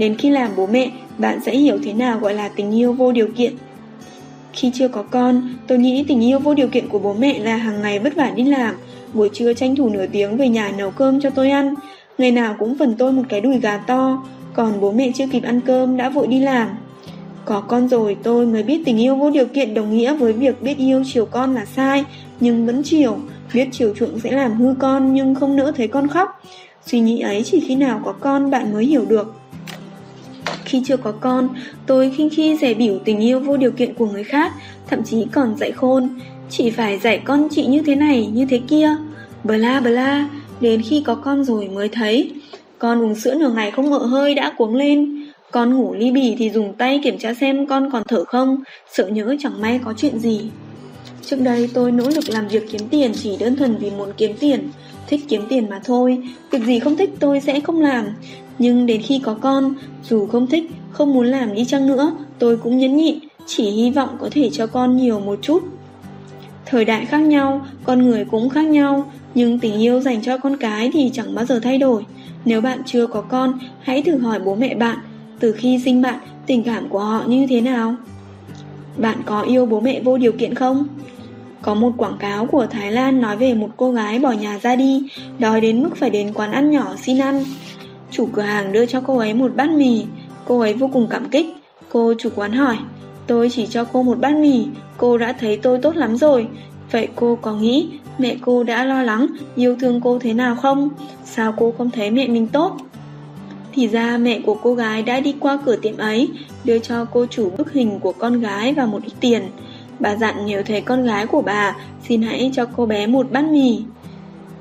[0.00, 3.12] Đến khi làm bố mẹ, bạn sẽ hiểu thế nào gọi là tình yêu vô
[3.12, 3.52] điều kiện.
[4.52, 7.56] Khi chưa có con, tôi nghĩ tình yêu vô điều kiện của bố mẹ là
[7.56, 8.74] hàng ngày vất vả đi làm,
[9.14, 11.74] buổi trưa tranh thủ nửa tiếng về nhà nấu cơm cho tôi ăn,
[12.18, 14.24] ngày nào cũng phần tôi một cái đùi gà to,
[14.54, 16.68] còn bố mẹ chưa kịp ăn cơm đã vội đi làm.
[17.44, 20.62] Có con rồi tôi mới biết tình yêu vô điều kiện đồng nghĩa với việc
[20.62, 22.04] biết yêu chiều con là sai,
[22.40, 23.18] nhưng vẫn chiều,
[23.54, 26.42] biết chiều chuộng sẽ làm hư con nhưng không nỡ thấy con khóc.
[26.86, 29.34] Suy nghĩ ấy chỉ khi nào có con bạn mới hiểu được.
[30.70, 31.48] Khi chưa có con,
[31.86, 34.52] tôi khinh khi rẻ biểu tình yêu vô điều kiện của người khác,
[34.86, 36.08] thậm chí còn dạy khôn.
[36.50, 38.96] Chị phải dạy con chị như thế này, như thế kia.
[39.44, 40.28] Bla bla,
[40.60, 42.30] đến khi có con rồi mới thấy.
[42.78, 45.26] Con uống sữa nửa ngày không ngợ hơi đã cuống lên.
[45.50, 48.56] Con ngủ ly bì thì dùng tay kiểm tra xem con còn thở không,
[48.92, 50.40] sợ nhớ chẳng may có chuyện gì.
[51.22, 54.32] Trước đây tôi nỗ lực làm việc kiếm tiền chỉ đơn thuần vì muốn kiếm
[54.40, 54.68] tiền,
[55.06, 56.18] thích kiếm tiền mà thôi,
[56.50, 58.06] việc gì không thích tôi sẽ không làm.
[58.60, 62.56] Nhưng đến khi có con, dù không thích, không muốn làm đi chăng nữa, tôi
[62.56, 65.62] cũng nhẫn nhịn, chỉ hy vọng có thể cho con nhiều một chút.
[66.66, 70.56] Thời đại khác nhau, con người cũng khác nhau, nhưng tình yêu dành cho con
[70.56, 72.04] cái thì chẳng bao giờ thay đổi.
[72.44, 74.98] Nếu bạn chưa có con, hãy thử hỏi bố mẹ bạn,
[75.40, 77.94] từ khi sinh bạn, tình cảm của họ như thế nào?
[78.96, 80.86] Bạn có yêu bố mẹ vô điều kiện không?
[81.62, 84.76] Có một quảng cáo của Thái Lan nói về một cô gái bỏ nhà ra
[84.76, 85.02] đi,
[85.38, 87.44] đói đến mức phải đến quán ăn nhỏ xin ăn.
[88.10, 90.04] Chủ cửa hàng đưa cho cô ấy một bát mì,
[90.44, 91.46] cô ấy vô cùng cảm kích.
[91.88, 92.76] Cô chủ quán hỏi,
[93.26, 96.46] tôi chỉ cho cô một bát mì, cô đã thấy tôi tốt lắm rồi.
[96.90, 97.88] Vậy cô có nghĩ
[98.18, 100.88] mẹ cô đã lo lắng, yêu thương cô thế nào không?
[101.24, 102.76] Sao cô không thấy mẹ mình tốt?
[103.72, 106.28] Thì ra mẹ của cô gái đã đi qua cửa tiệm ấy,
[106.64, 109.42] đưa cho cô chủ bức hình của con gái và một ít tiền.
[110.00, 111.76] Bà dặn nếu thấy con gái của bà,
[112.08, 113.82] xin hãy cho cô bé một bát mì.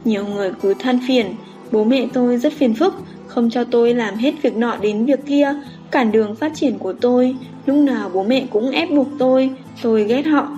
[0.05, 1.35] Nhiều người cứ than phiền,
[1.71, 2.93] bố mẹ tôi rất phiền phức,
[3.29, 5.53] không cho tôi làm hết việc nọ đến việc kia,
[5.91, 9.49] cản đường phát triển của tôi, lúc nào bố mẹ cũng ép buộc tôi,
[9.81, 10.57] tôi ghét họ.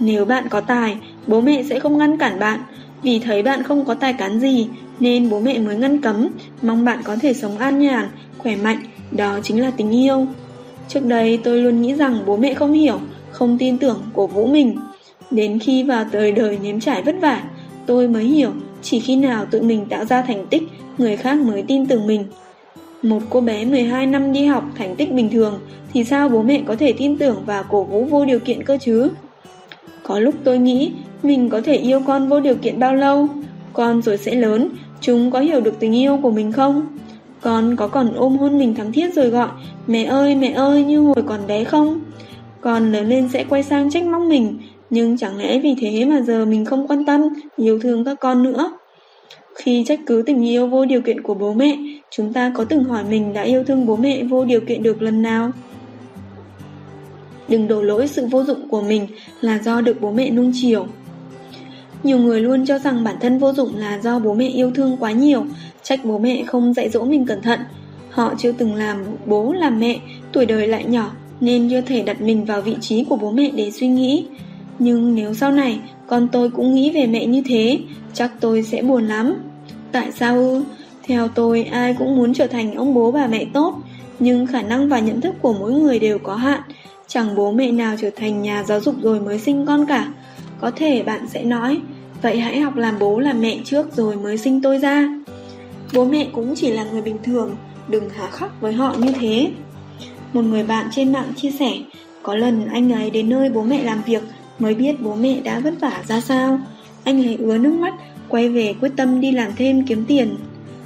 [0.00, 2.60] Nếu bạn có tài, bố mẹ sẽ không ngăn cản bạn,
[3.02, 4.68] vì thấy bạn không có tài cán gì,
[5.00, 6.28] nên bố mẹ mới ngăn cấm,
[6.62, 8.78] mong bạn có thể sống an nhàn, khỏe mạnh,
[9.12, 10.26] đó chính là tình yêu.
[10.88, 14.46] Trước đây tôi luôn nghĩ rằng bố mẹ không hiểu, không tin tưởng, cổ vũ
[14.46, 14.76] mình.
[15.30, 17.42] Đến khi vào đời đời nếm trải vất vả,
[17.86, 18.50] tôi mới hiểu
[18.82, 20.62] chỉ khi nào tự mình tạo ra thành tích,
[20.98, 22.24] người khác mới tin tưởng mình.
[23.02, 25.60] Một cô bé 12 năm đi học thành tích bình thường
[25.92, 28.78] thì sao bố mẹ có thể tin tưởng và cổ vũ vô điều kiện cơ
[28.80, 29.10] chứ?
[30.02, 30.92] Có lúc tôi nghĩ
[31.22, 33.28] mình có thể yêu con vô điều kiện bao lâu?
[33.72, 34.68] Con rồi sẽ lớn,
[35.00, 36.86] chúng có hiểu được tình yêu của mình không?
[37.44, 39.48] Con có còn ôm hôn mình thắm thiết rồi gọi
[39.86, 42.00] Mẹ ơi mẹ ơi như hồi còn bé không
[42.60, 44.58] Con lớn lên sẽ quay sang trách móc mình
[44.90, 48.42] Nhưng chẳng lẽ vì thế mà giờ mình không quan tâm Yêu thương các con
[48.42, 48.72] nữa
[49.54, 51.76] khi trách cứ tình yêu vô điều kiện của bố mẹ
[52.10, 55.02] Chúng ta có từng hỏi mình đã yêu thương bố mẹ vô điều kiện được
[55.02, 55.50] lần nào
[57.48, 59.06] Đừng đổ lỗi sự vô dụng của mình
[59.40, 60.86] là do được bố mẹ nuông chiều
[62.04, 64.96] nhiều người luôn cho rằng bản thân vô dụng là do bố mẹ yêu thương
[65.00, 65.46] quá nhiều,
[65.82, 67.60] trách bố mẹ không dạy dỗ mình cẩn thận.
[68.10, 69.98] Họ chưa từng làm bố làm mẹ,
[70.32, 73.50] tuổi đời lại nhỏ nên chưa thể đặt mình vào vị trí của bố mẹ
[73.54, 74.26] để suy nghĩ.
[74.78, 77.78] Nhưng nếu sau này con tôi cũng nghĩ về mẹ như thế,
[78.14, 79.34] chắc tôi sẽ buồn lắm.
[79.92, 80.64] Tại sao ư?
[81.02, 83.74] Theo tôi ai cũng muốn trở thành ông bố bà mẹ tốt,
[84.18, 86.60] nhưng khả năng và nhận thức của mỗi người đều có hạn.
[87.06, 90.12] Chẳng bố mẹ nào trở thành nhà giáo dục rồi mới sinh con cả.
[90.60, 91.80] Có thể bạn sẽ nói,
[92.22, 95.08] vậy hãy học làm bố làm mẹ trước rồi mới sinh tôi ra.
[95.94, 97.56] Bố mẹ cũng chỉ là người bình thường,
[97.88, 99.50] đừng hà khắc với họ như thế.
[100.32, 101.72] Một người bạn trên mạng chia sẻ,
[102.22, 104.22] có lần anh ấy đến nơi bố mẹ làm việc
[104.58, 106.60] mới biết bố mẹ đã vất vả ra sao.
[107.04, 107.94] Anh lại ứa nước mắt,
[108.28, 110.36] quay về quyết tâm đi làm thêm kiếm tiền.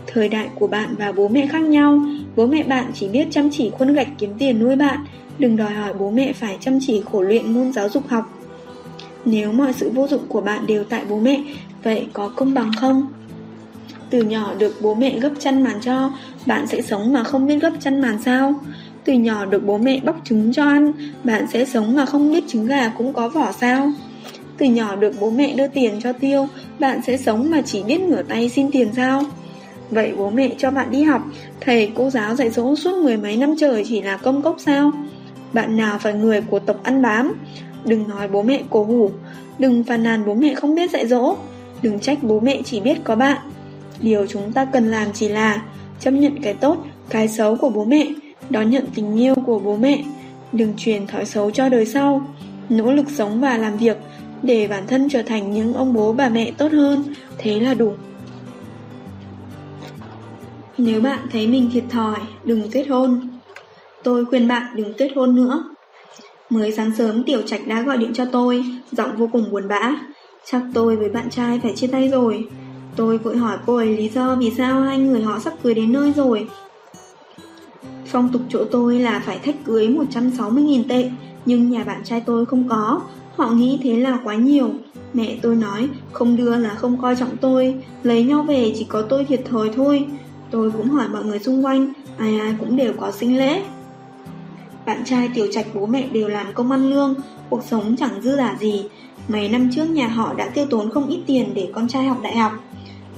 [0.06, 2.00] Thời đại của bạn và bố mẹ khác nhau,
[2.36, 5.04] bố mẹ bạn chỉ biết chăm chỉ khuôn gạch kiếm tiền nuôi bạn,
[5.38, 8.32] đừng đòi hỏi bố mẹ phải chăm chỉ khổ luyện môn giáo dục học.
[9.24, 11.42] Nếu mọi sự vô dụng của bạn đều tại bố mẹ,
[11.82, 13.06] vậy có công bằng không?
[14.10, 16.10] Từ nhỏ được bố mẹ gấp chăn màn cho,
[16.46, 18.54] bạn sẽ sống mà không biết gấp chăn màn sao?
[19.08, 20.92] Từ nhỏ được bố mẹ bóc trứng cho ăn,
[21.24, 23.90] bạn sẽ sống mà không biết trứng gà cũng có vỏ sao?
[24.58, 26.46] Từ nhỏ được bố mẹ đưa tiền cho tiêu,
[26.78, 29.22] bạn sẽ sống mà chỉ biết ngửa tay xin tiền sao?
[29.90, 31.22] Vậy bố mẹ cho bạn đi học,
[31.60, 34.92] thầy cô giáo dạy dỗ suốt mười mấy năm trời chỉ là công cốc sao?
[35.52, 37.34] Bạn nào phải người của tộc ăn bám?
[37.84, 39.10] Đừng nói bố mẹ cổ hủ,
[39.58, 41.36] đừng phàn nàn bố mẹ không biết dạy dỗ,
[41.82, 43.38] đừng trách bố mẹ chỉ biết có bạn.
[44.00, 45.62] Điều chúng ta cần làm chỉ là
[46.00, 46.76] chấp nhận cái tốt,
[47.08, 48.06] cái xấu của bố mẹ,
[48.50, 50.04] đón nhận tình yêu của bố mẹ,
[50.52, 52.34] đừng truyền thói xấu cho đời sau,
[52.68, 53.96] nỗ lực sống và làm việc
[54.42, 57.04] để bản thân trở thành những ông bố bà mẹ tốt hơn,
[57.38, 57.92] thế là đủ.
[60.78, 63.20] Nếu bạn thấy mình thiệt thòi, đừng kết hôn.
[64.02, 65.64] Tôi khuyên bạn đừng kết hôn nữa.
[66.50, 69.92] Mới sáng sớm Tiểu Trạch đã gọi điện cho tôi, giọng vô cùng buồn bã.
[70.44, 72.48] Chắc tôi với bạn trai phải chia tay rồi.
[72.96, 75.92] Tôi vội hỏi cô ấy lý do vì sao hai người họ sắp cưới đến
[75.92, 76.48] nơi rồi.
[78.10, 81.10] Phong tục chỗ tôi là phải thách cưới 160.000 tệ,
[81.46, 83.00] nhưng nhà bạn trai tôi không có.
[83.36, 84.70] Họ nghĩ thế là quá nhiều.
[85.14, 89.02] Mẹ tôi nói không đưa là không coi trọng tôi, lấy nhau về chỉ có
[89.02, 90.06] tôi thiệt thòi thôi.
[90.50, 93.62] Tôi cũng hỏi mọi người xung quanh, ai ai cũng đều có sinh lễ.
[94.86, 97.14] Bạn trai tiểu trạch bố mẹ đều làm công ăn lương,
[97.50, 98.84] cuộc sống chẳng dư giả gì.
[99.28, 102.18] Mấy năm trước nhà họ đã tiêu tốn không ít tiền để con trai học
[102.22, 102.52] đại học.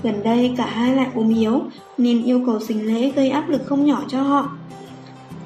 [0.02, 1.62] Gần đây cả hai lại ốm yếu
[1.98, 4.50] nên yêu cầu sinh lễ gây áp lực không nhỏ cho họ.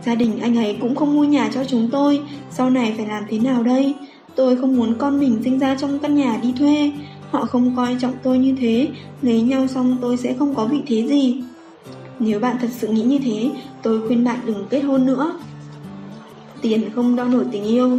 [0.06, 3.24] Gia đình anh ấy cũng không mua nhà cho chúng tôi, sau này phải làm
[3.28, 3.94] thế nào đây?
[4.34, 6.92] Tôi không muốn con mình sinh ra trong căn nhà đi thuê.
[7.30, 8.88] Họ không coi trọng tôi như thế,
[9.22, 11.42] lấy nhau xong tôi sẽ không có vị thế gì.
[12.18, 13.50] Nếu bạn thật sự nghĩ như thế,
[13.82, 15.38] tôi khuyên bạn đừng kết hôn nữa
[16.64, 17.98] tiền không đo nổi tình yêu.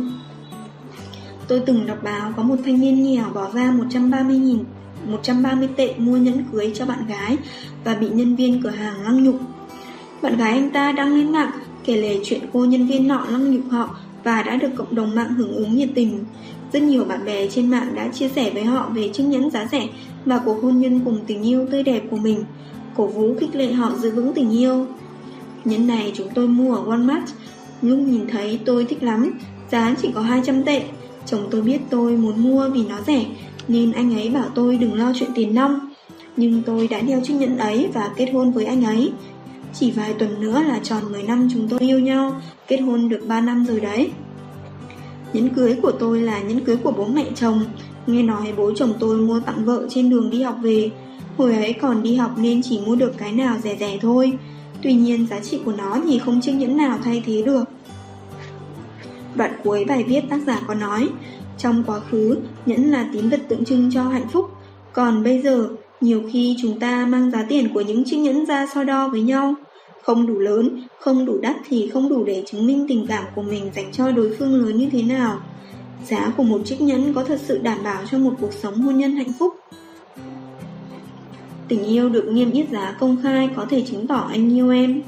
[1.48, 4.64] Tôi từng đọc báo có một thanh niên nghèo bỏ ra 130 nghìn
[5.06, 7.38] 130 tệ mua nhẫn cưới cho bạn gái
[7.84, 9.36] và bị nhân viên cửa hàng lăng nhục.
[10.22, 11.52] Bạn gái anh ta đăng lên mạng
[11.86, 15.16] kể lể chuyện cô nhân viên nọ lăng nhục họ và đã được cộng đồng
[15.16, 16.26] mạng hưởng ứng nhiệt tình.
[16.74, 19.68] Rất nhiều bạn bè trên mạng đã chia sẻ với họ về chiếc nhẫn giá
[19.72, 19.88] rẻ
[20.26, 22.44] và cuộc hôn nhân cùng tình yêu tươi đẹp của mình,
[22.96, 24.86] cổ vũ khích lệ họ giữ vững tình yêu.
[25.66, 27.26] Nhẫn này chúng tôi mua ở Walmart.
[27.82, 29.32] Lúc nhìn thấy tôi thích lắm
[29.72, 30.84] Giá chỉ có 200 tệ.
[31.26, 33.26] Chồng tôi biết tôi muốn mua vì nó rẻ
[33.68, 35.80] Nên anh ấy bảo tôi đừng lo chuyện tiền nong.
[36.38, 39.12] Nhưng tôi đã đeo chiếc nhẫn ấy Và kết hôn với anh ấy.
[39.80, 43.22] Chỉ vài tuần nữa là tròn 10 năm chúng tôi yêu nhau Kết hôn được
[43.28, 44.10] 3 năm rồi đấy.
[45.34, 47.66] Nhẫn cưới của tôi là nhẫn cưới của bố mẹ chồng.
[48.08, 50.92] Nghe nói bố chồng tôi mua tặng vợ trên đường đi học về.
[51.38, 54.38] Hồi ấy còn đi học nên chỉ mua được cái nào rẻ rẻ thôi.
[54.82, 57.64] Tuy nhiên giá trị của nó thì không chiếc nhẫn nào thay thế được.
[59.36, 61.10] Đoạn cuối bài viết tác giả có nói
[61.58, 64.50] Trong quá khứ, nhẫn là tín vật tượng trưng cho hạnh phúc.
[64.94, 65.68] Còn bây giờ,
[66.02, 69.22] nhiều khi chúng ta mang giá tiền của những chiếc nhẫn ra so đo với
[69.22, 69.56] nhau
[70.06, 73.42] không đủ lớn, không đủ đắt thì không đủ để chứng minh tình cảm của
[73.42, 75.40] mình dành cho đối phương lớn như thế nào.
[76.06, 78.98] Giá của một chiếc nhẫn có thật sự đảm bảo cho một cuộc sống hôn
[78.98, 79.54] nhân hạnh phúc.
[81.68, 85.02] Tình yêu được niêm yết giá công khai có thể chứng tỏ anh yêu em.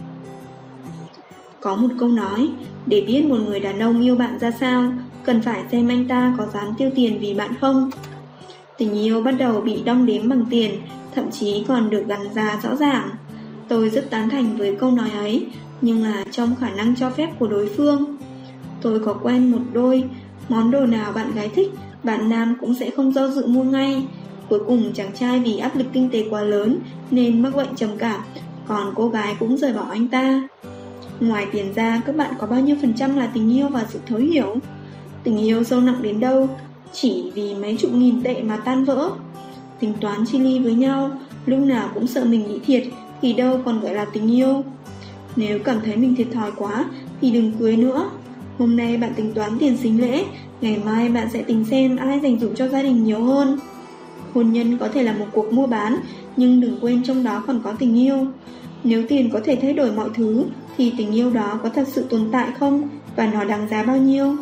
[1.62, 2.50] Có một câu nói,
[2.86, 4.91] để biết một người đàn ông yêu bạn ra sao,
[5.26, 7.91] cần phải xem anh ta có dám tiêu tiền vì bạn không.
[8.78, 10.72] Tình yêu bắt đầu bị đong đếm bằng tiền,
[11.16, 13.10] thậm chí còn được gắn giá rõ ràng.
[13.68, 15.47] Tôi rất tán thành với câu nói ấy,
[15.82, 18.18] nhưng là trong khả năng cho phép của đối phương.
[18.82, 20.03] Tôi có quen một đôi,
[20.49, 21.72] món đồ nào bạn gái thích,
[22.03, 24.03] bạn nam cũng sẽ không do dự mua ngay.
[24.49, 26.80] Cuối cùng chàng trai vì áp lực kinh tế quá lớn
[27.11, 28.22] nên mắc bệnh trầm cảm,
[28.68, 30.47] còn cô gái cũng rời bỏ anh ta.
[31.20, 33.99] Ngoài tiền ra, các bạn có bao nhiêu phần trăm là tình yêu và sự
[34.07, 34.55] thấu hiểu?
[35.24, 36.49] Tình yêu sâu nặng đến đâu,
[36.93, 39.09] chỉ vì mấy chục nghìn tệ mà tan vỡ.
[39.80, 41.11] Tính toán chi ly với nhau,
[41.45, 42.84] lúc nào cũng sợ mình bị thiệt,
[43.22, 44.63] thì đâu còn gọi là tình yêu.
[45.36, 46.86] Nếu cảm thấy mình thiệt thòi quá,
[47.22, 48.09] thì đừng cưới nữa.
[48.57, 50.24] Hôm nay bạn tính toán tiền sinh lễ,
[50.61, 53.59] ngày mai bạn sẽ tính xem ai dành dụm cho gia đình nhiều hơn.
[54.34, 55.95] Hôn nhân có thể là một cuộc mua bán,
[56.38, 58.28] nhưng đừng quên trong đó còn có tình yêu.
[58.84, 60.43] Nếu tiền có thể thay đổi mọi thứ,
[60.78, 63.97] thì tình yêu đó có thật sự tồn tại không và nó đáng giá bao
[63.97, 64.36] nhiêu?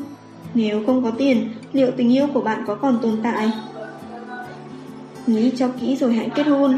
[0.54, 3.52] Nếu không có tiền, liệu tình yêu của bạn có còn tồn tại?
[5.28, 6.78] Nghĩ cho kỹ rồi hãy kết hôn.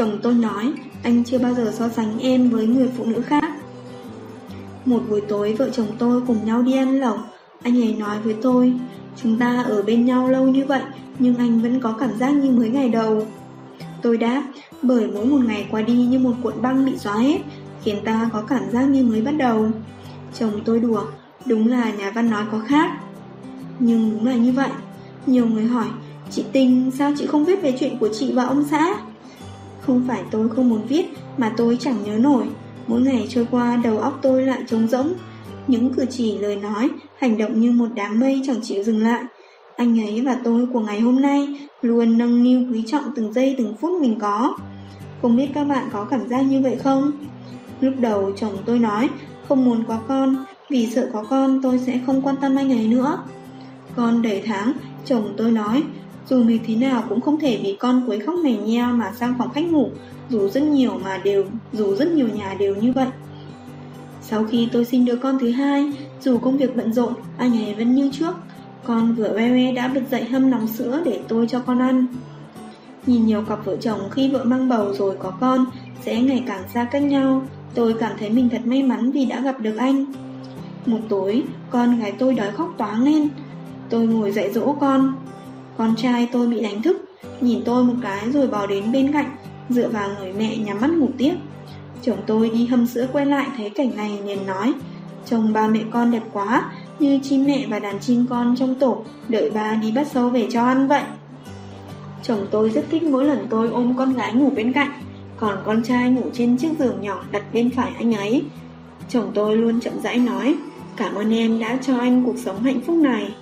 [0.00, 0.72] Chồng tôi nói,
[1.02, 3.44] anh chưa bao giờ so sánh em với người phụ nữ khác.
[4.84, 7.18] Một buổi tối vợ chồng tôi cùng nhau đi ăn lẩu,
[7.62, 8.72] anh ấy nói với tôi,
[9.22, 10.82] chúng ta ở bên nhau lâu như vậy,
[11.18, 13.26] nhưng anh vẫn có cảm giác như mới ngày đầu.
[14.02, 14.42] Tôi đáp,
[14.82, 17.38] bởi mỗi một ngày qua đi như một cuộn băng bị xóa hết,
[17.82, 19.66] khiến ta có cảm giác như mới bắt đầu.
[20.38, 21.02] Chồng tôi đùa,
[21.46, 22.90] đúng là nhà văn nói có khác.
[23.78, 24.70] Nhưng đúng là như vậy.
[25.26, 25.86] Nhiều người hỏi,
[26.30, 28.94] chị Tinh sao chị không viết về chuyện của chị và ông xã?
[29.80, 31.06] Không phải tôi không muốn viết,
[31.38, 32.44] mà tôi chẳng nhớ nổi.
[32.86, 35.12] Mỗi ngày trôi qua đầu óc tôi lại trống rỗng.
[35.66, 39.22] Những cử chỉ lời nói, hành động như một đám mây chẳng chịu dừng lại.
[39.76, 43.54] Anh ấy và tôi của ngày hôm nay luôn nâng niu quý trọng từng giây
[43.58, 44.56] từng phút mình có.
[45.22, 47.12] Không biết các bạn có cảm giác như vậy không?
[47.80, 49.08] Lúc đầu chồng tôi nói
[49.48, 50.36] không muốn có con
[50.68, 53.18] vì sợ có con tôi sẽ không quan tâm anh ấy nữa.
[53.96, 54.72] Con đầy tháng,
[55.04, 55.82] chồng tôi nói
[56.30, 59.34] dù mình thế nào cũng không thể vì con quấy khóc mè nheo mà sang
[59.38, 59.88] phòng khách ngủ
[60.30, 63.08] dù rất nhiều mà đều dù rất nhiều nhà đều như vậy.
[64.22, 67.74] Sau khi tôi sinh đứa con thứ hai, dù công việc bận rộn, anh ấy
[67.74, 68.34] vẫn như trước.
[68.84, 72.06] Con vừa ve ve đã bật dậy hâm nóng sữa để tôi cho con ăn.
[73.06, 75.64] Nhìn nhiều cặp vợ chồng khi vợ mang bầu rồi có con
[76.04, 77.42] sẽ ngày càng xa cách nhau,
[77.74, 80.04] Tôi cảm thấy mình thật may mắn vì đã gặp được anh.
[80.86, 83.28] Một tối, con gái tôi đói khóc toáng lên.
[83.88, 85.14] Tôi ngồi dạy dỗ con.
[85.80, 86.96] Con trai tôi bị đánh thức,
[87.40, 89.30] nhìn tôi một cái rồi bò đến bên cạnh,
[89.68, 91.34] dựa vào người mẹ nhắm mắt ngủ tiếp.
[92.02, 94.72] Chồng tôi đi hâm sữa quay lại thấy cảnh này liền nói
[95.26, 99.04] Chồng ba mẹ con đẹp quá Như chim mẹ và đàn chim con trong tổ
[99.28, 101.02] Đợi ba đi bắt sâu về cho ăn vậy
[102.22, 104.90] Chồng tôi rất thích mỗi lần tôi ôm con gái ngủ bên cạnh
[105.36, 108.42] còn con trai ngủ trên chiếc giường nhỏ đặt bên phải anh ấy.
[109.08, 110.54] Chồng tôi luôn chậm rãi nói,
[110.96, 113.34] cảm ơn em đã cho anh cuộc sống hạnh phúc này.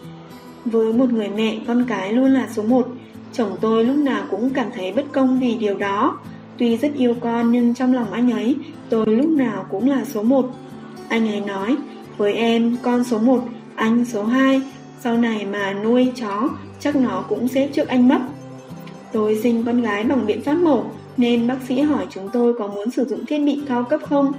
[0.70, 2.88] Với một người mẹ, con cái luôn là số một.
[3.32, 6.18] Chồng tôi lúc nào cũng cảm thấy bất công vì điều đó.
[6.58, 8.56] Tuy rất yêu con nhưng trong lòng anh ấy,
[8.88, 10.50] tôi lúc nào cũng là số một.
[11.08, 11.76] Anh ấy nói,
[12.16, 13.44] với em, con số một,
[13.74, 14.62] anh số hai.
[15.00, 16.48] Sau này mà nuôi chó,
[16.80, 18.20] chắc nó cũng xếp trước anh mất.
[19.12, 20.84] Tôi sinh con gái bằng biện pháp mổ,
[21.16, 24.32] nên bác sĩ hỏi chúng tôi có muốn sử dụng thiết bị cao cấp không.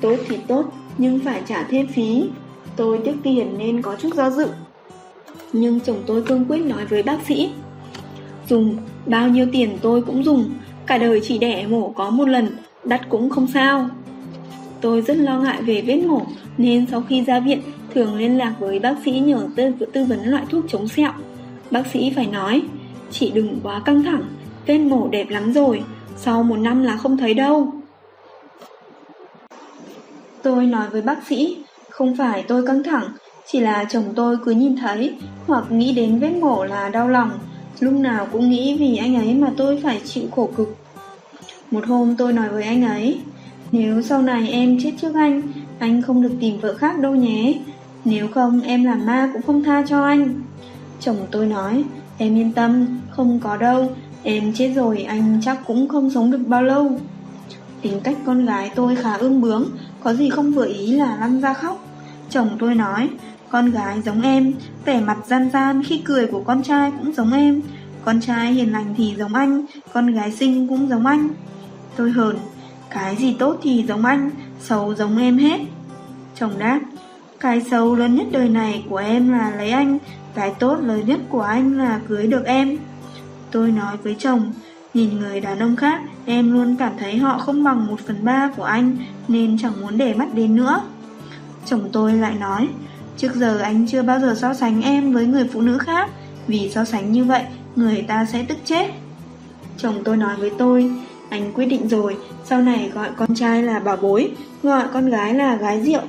[0.00, 0.64] Tốt thì tốt,
[0.98, 2.24] nhưng phải trả thêm phí.
[2.76, 4.46] Tôi tiếc tiền nên có chút do dự.
[5.58, 7.50] Nhưng chồng tôi cương quyết nói với bác sĩ.
[8.48, 8.76] Dùng,
[9.06, 10.50] bao nhiêu tiền tôi cũng dùng,
[10.86, 12.48] cả đời chỉ đẻ mổ có một lần,
[12.84, 13.88] đắt cũng không sao.
[14.80, 16.22] Tôi rất lo ngại về vết mổ,
[16.58, 17.60] nên sau khi ra viện,
[17.94, 21.12] thường liên lạc với bác sĩ nhờ tư, tư vấn loại thuốc chống sẹo.
[21.70, 22.62] Bác sĩ phải nói,
[23.10, 24.22] chị đừng quá căng thẳng,
[24.66, 25.82] vết mổ đẹp lắm rồi,
[26.16, 27.72] sau một năm là không thấy đâu.
[30.42, 31.56] Tôi nói với bác sĩ,
[31.90, 33.08] không phải tôi căng thẳng,
[33.52, 35.14] chỉ là chồng tôi cứ nhìn thấy
[35.46, 37.30] hoặc nghĩ đến vết mổ là đau lòng,
[37.80, 40.76] lúc nào cũng nghĩ vì anh ấy mà tôi phải chịu khổ cực.
[41.70, 43.20] Một hôm tôi nói với anh ấy,
[43.72, 45.42] nếu sau này em chết trước anh,
[45.78, 47.54] anh không được tìm vợ khác đâu nhé,
[48.04, 50.42] nếu không em làm ma cũng không tha cho anh.
[51.00, 51.84] Chồng tôi nói,
[52.18, 53.88] em yên tâm, không có đâu,
[54.28, 56.98] Em chết rồi anh chắc cũng không sống được bao lâu.
[57.82, 59.64] Tính cách con gái tôi khá ương bướng
[60.02, 61.84] Có gì không vừa ý là lăn ra khóc.
[62.30, 63.08] Chồng tôi nói
[63.50, 64.52] con gái giống em
[64.84, 67.62] Vẻ mặt gian gian khi cười của con trai cũng giống em
[68.04, 71.28] Con trai hiền lành thì giống anh Con gái xinh cũng giống anh
[71.96, 72.36] Tôi hờn
[72.90, 74.30] Cái gì tốt thì giống anh,
[74.60, 75.60] xấu giống em hết.
[76.34, 76.80] Chồng đáp,
[77.40, 79.98] cái xấu lớn nhất đời này của em là lấy anh,
[80.34, 82.78] cái tốt lớn nhất của anh là cưới được em.
[83.50, 84.52] Tôi nói với chồng,
[84.94, 88.50] nhìn người đàn ông khác, em luôn cảm thấy họ không bằng một phần ba
[88.56, 88.96] của anh,
[89.28, 90.80] nên chẳng muốn để mắt đến nữa.
[91.64, 92.68] Chồng tôi lại nói,
[93.16, 96.10] trước giờ anh chưa bao giờ so sánh em với người phụ nữ khác,
[96.46, 97.42] vì so sánh như vậy,
[97.76, 98.90] người ta sẽ tức chết.
[99.78, 100.90] Chồng tôi nói với tôi,
[101.28, 104.30] anh quyết định rồi, sau này gọi con trai là bảo bối,
[104.62, 106.00] gọi con gái là gái rượu.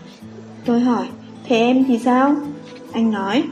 [0.66, 1.06] Tôi hỏi,
[1.48, 2.36] thế em thì sao?
[2.92, 3.44] Anh nói,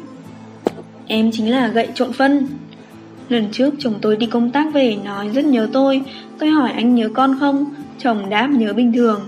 [1.07, 2.47] em chính là gậy trộn phân.
[3.29, 6.01] Lần trước chồng tôi đi công tác về nói rất nhớ tôi,
[6.39, 7.65] tôi hỏi anh nhớ con không?
[7.99, 9.21] Chồng đáp nhớ bình thường.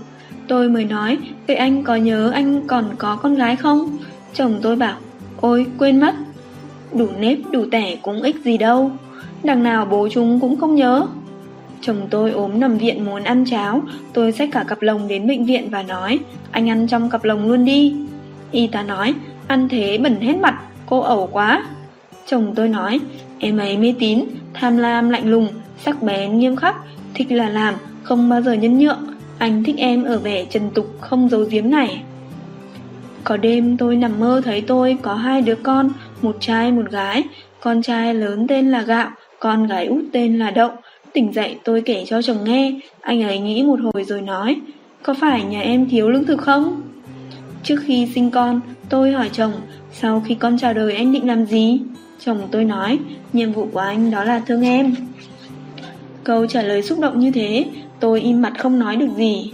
[0.48, 3.98] Tôi mới nói, vậy anh có nhớ anh còn có con gái không?
[4.34, 4.96] Chồng tôi bảo,
[5.40, 6.14] ôi quên mất.
[6.92, 8.90] Đủ nếp đủ tẻ cũng ích gì đâu.
[9.42, 11.06] Đằng nào bố chúng cũng không nhớ.
[11.80, 15.44] Chồng tôi ốm nằm viện muốn ăn cháo, tôi xách cả cặp lồng đến bệnh
[15.44, 16.18] viện và nói,
[16.50, 17.94] anh ăn trong cặp lồng luôn đi.
[18.50, 19.14] Y tá nói,
[19.46, 21.66] ăn thế bẩn hết mặt, cô ẩu quá.
[22.26, 23.00] Chồng tôi nói,
[23.38, 24.24] em ấy mê tín,
[24.54, 25.48] tham lam lạnh lùng,
[25.84, 26.76] sắc bén nghiêm khắc,
[27.14, 29.06] thích là làm, không bao giờ nhân nhượng.
[29.38, 32.02] Anh thích em ở vẻ trần tục không giấu giếm này.
[33.24, 35.90] Có đêm tôi nằm mơ thấy tôi có hai đứa con,
[36.22, 37.24] một trai một gái.
[37.60, 40.70] Con trai lớn tên là Gạo, con gái út tên là Đậu.
[41.12, 44.56] Tỉnh dậy tôi kể cho chồng nghe, anh ấy nghĩ một hồi rồi nói,
[45.02, 46.82] có phải nhà em thiếu lương thực không?
[47.62, 49.52] Trước khi sinh con, tôi hỏi chồng,
[49.92, 51.80] sau khi con chào đời anh định làm gì?
[52.18, 52.98] Chồng tôi nói,
[53.32, 54.94] nhiệm vụ của anh đó là thương em.
[56.24, 57.66] Câu trả lời xúc động như thế,
[58.00, 59.52] tôi im mặt không nói được gì.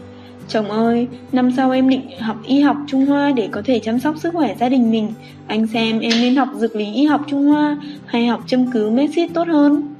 [0.48, 4.00] Chồng ơi, năm sau em định học y học Trung Hoa để có thể chăm
[4.00, 5.08] sóc sức khỏe gia đình mình.
[5.46, 8.90] Anh xem em nên học dược lý y học Trung Hoa hay học châm cứu
[8.90, 9.94] Messit tốt hơn.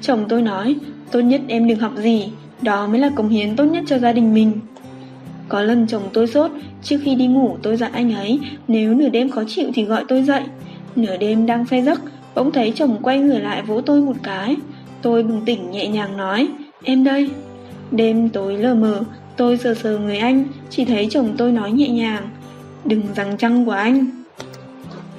[0.00, 0.76] Chồng tôi nói,
[1.10, 2.28] tốt nhất em đừng học gì,
[2.62, 4.52] đó mới là cống hiến tốt nhất cho gia đình mình.
[5.48, 6.50] Có lần chồng tôi sốt,
[6.82, 10.04] trước khi đi ngủ tôi dặn anh ấy, nếu nửa đêm khó chịu thì gọi
[10.08, 10.42] tôi dậy.
[10.96, 12.00] Nửa đêm đang say giấc,
[12.34, 14.56] bỗng thấy chồng quay người lại vỗ tôi một cái.
[15.02, 16.48] Tôi bừng tỉnh nhẹ nhàng nói,
[16.84, 17.30] em đây.
[17.90, 19.00] Đêm tối lờ mờ,
[19.36, 22.28] tôi sờ sờ người anh, chỉ thấy chồng tôi nói nhẹ nhàng,
[22.84, 24.06] đừng rằng trăng của anh.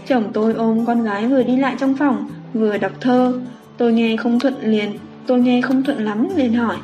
[0.07, 3.39] Chồng tôi ôm con gái vừa đi lại trong phòng, vừa đọc thơ.
[3.77, 4.91] Tôi nghe không thuận liền,
[5.27, 6.77] tôi nghe không thuận lắm liền hỏi.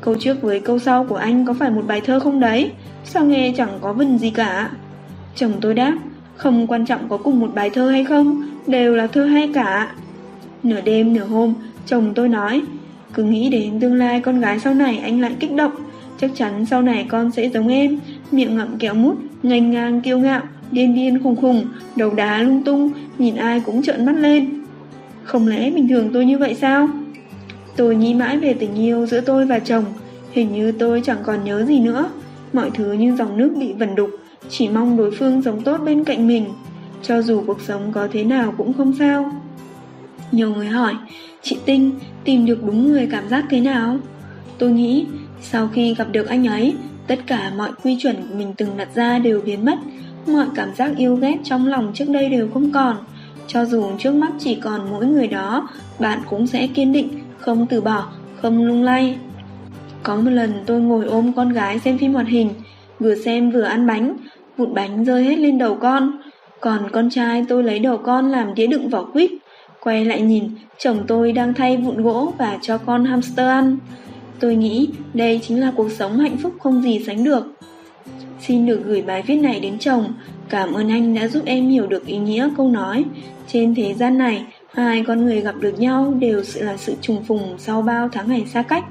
[0.00, 2.70] Câu trước với câu sau của anh có phải một bài thơ không đấy?
[3.04, 4.70] Sao nghe chẳng có vần gì cả?
[5.36, 5.94] Chồng tôi đáp,
[6.36, 9.92] không quan trọng có cùng một bài thơ hay không, đều là thơ hay cả.
[10.62, 11.54] Nửa đêm nửa hôm,
[11.86, 12.62] chồng tôi nói,
[13.14, 15.72] cứ nghĩ đến tương lai con gái sau này anh lại kích động.
[16.20, 17.98] Chắc chắn sau này con sẽ giống em,
[18.32, 21.66] miệng ngậm kẹo mút, ngành ngang kiêu ngạo, điên điên khùng khùng,
[21.96, 24.64] đầu đá lung tung, nhìn ai cũng trợn mắt lên.
[25.24, 26.88] Không lẽ bình thường tôi như vậy sao?
[27.76, 29.84] Tôi nghĩ mãi về tình yêu giữa tôi và chồng,
[30.30, 32.10] hình như tôi chẳng còn nhớ gì nữa.
[32.52, 34.10] Mọi thứ như dòng nước bị vần đục,
[34.48, 36.44] chỉ mong đối phương sống tốt bên cạnh mình.
[37.02, 39.32] Cho dù cuộc sống có thế nào cũng không sao.
[40.32, 40.94] Nhiều người hỏi,
[41.42, 41.90] chị Tinh
[42.24, 43.96] tìm được đúng người cảm giác thế nào?
[44.58, 45.06] Tôi nghĩ,
[45.42, 46.74] sau khi gặp được anh ấy,
[47.06, 49.78] tất cả mọi quy chuẩn mình từng đặt ra đều biến mất,
[50.26, 52.96] mọi cảm giác yêu ghét trong lòng trước đây đều không còn.
[53.46, 55.68] Cho dù trước mắt chỉ còn mỗi người đó,
[55.98, 57.08] bạn cũng sẽ kiên định,
[57.38, 58.08] không từ bỏ,
[58.42, 59.16] không lung lay.
[60.02, 62.50] Có một lần tôi ngồi ôm con gái xem phim hoạt hình,
[63.00, 64.16] vừa xem vừa ăn bánh,
[64.56, 66.18] vụt bánh rơi hết lên đầu con.
[66.60, 69.30] Còn con trai tôi lấy đầu con làm đĩa đựng vỏ quýt.
[69.80, 70.44] Quay lại nhìn,
[70.78, 73.78] chồng tôi đang thay vụn gỗ và cho con hamster ăn.
[74.40, 77.54] Tôi nghĩ đây chính là cuộc sống hạnh phúc không gì sánh được.
[78.40, 80.14] Xin được gửi bài viết này đến chồng.
[80.48, 83.04] Cảm ơn anh đã giúp em hiểu được ý nghĩa câu nói.
[83.52, 87.54] Trên thế gian này, hai con người gặp được nhau đều là sự trùng phùng
[87.58, 88.84] sau bao tháng ngày xa cách.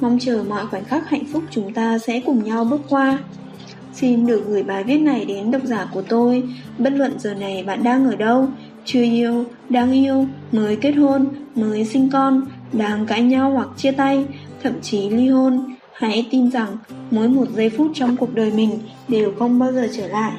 [0.00, 3.18] Mong chờ mọi khoảnh khắc hạnh phúc chúng ta sẽ cùng nhau bước qua.
[3.94, 6.42] Xin được gửi bài viết này đến độc giả của tôi.
[6.78, 8.48] Bất luận giờ này bạn đang ở đâu,
[8.84, 13.92] chưa yêu, đang yêu, mới kết hôn, mới sinh con, đang cãi nhau hoặc chia
[13.92, 14.24] tay,
[14.62, 15.74] thậm chí ly hôn.
[15.92, 16.76] Hãy tin rằng
[17.10, 18.78] mỗi một giây phút trong cuộc đời mình
[19.08, 20.32] đều không bao giờ trở lại.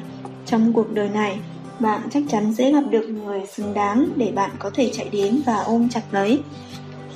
[0.46, 1.38] Trong cuộc đời này,
[1.80, 5.40] bạn chắc chắn sẽ gặp được người xứng đáng để bạn có thể chạy đến
[5.46, 6.40] và ôm chặt lấy.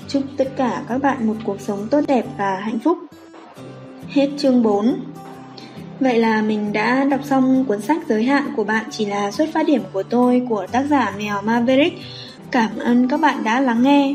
[0.08, 2.98] Chúc tất cả các bạn một cuộc sống tốt đẹp và hạnh phúc.
[4.08, 4.96] Hết chương 4
[6.00, 9.48] Vậy là mình đã đọc xong cuốn sách giới hạn của bạn chỉ là xuất
[9.52, 11.98] phát điểm của tôi của tác giả Mèo Maverick.
[12.50, 14.14] Cảm ơn các bạn đã lắng nghe.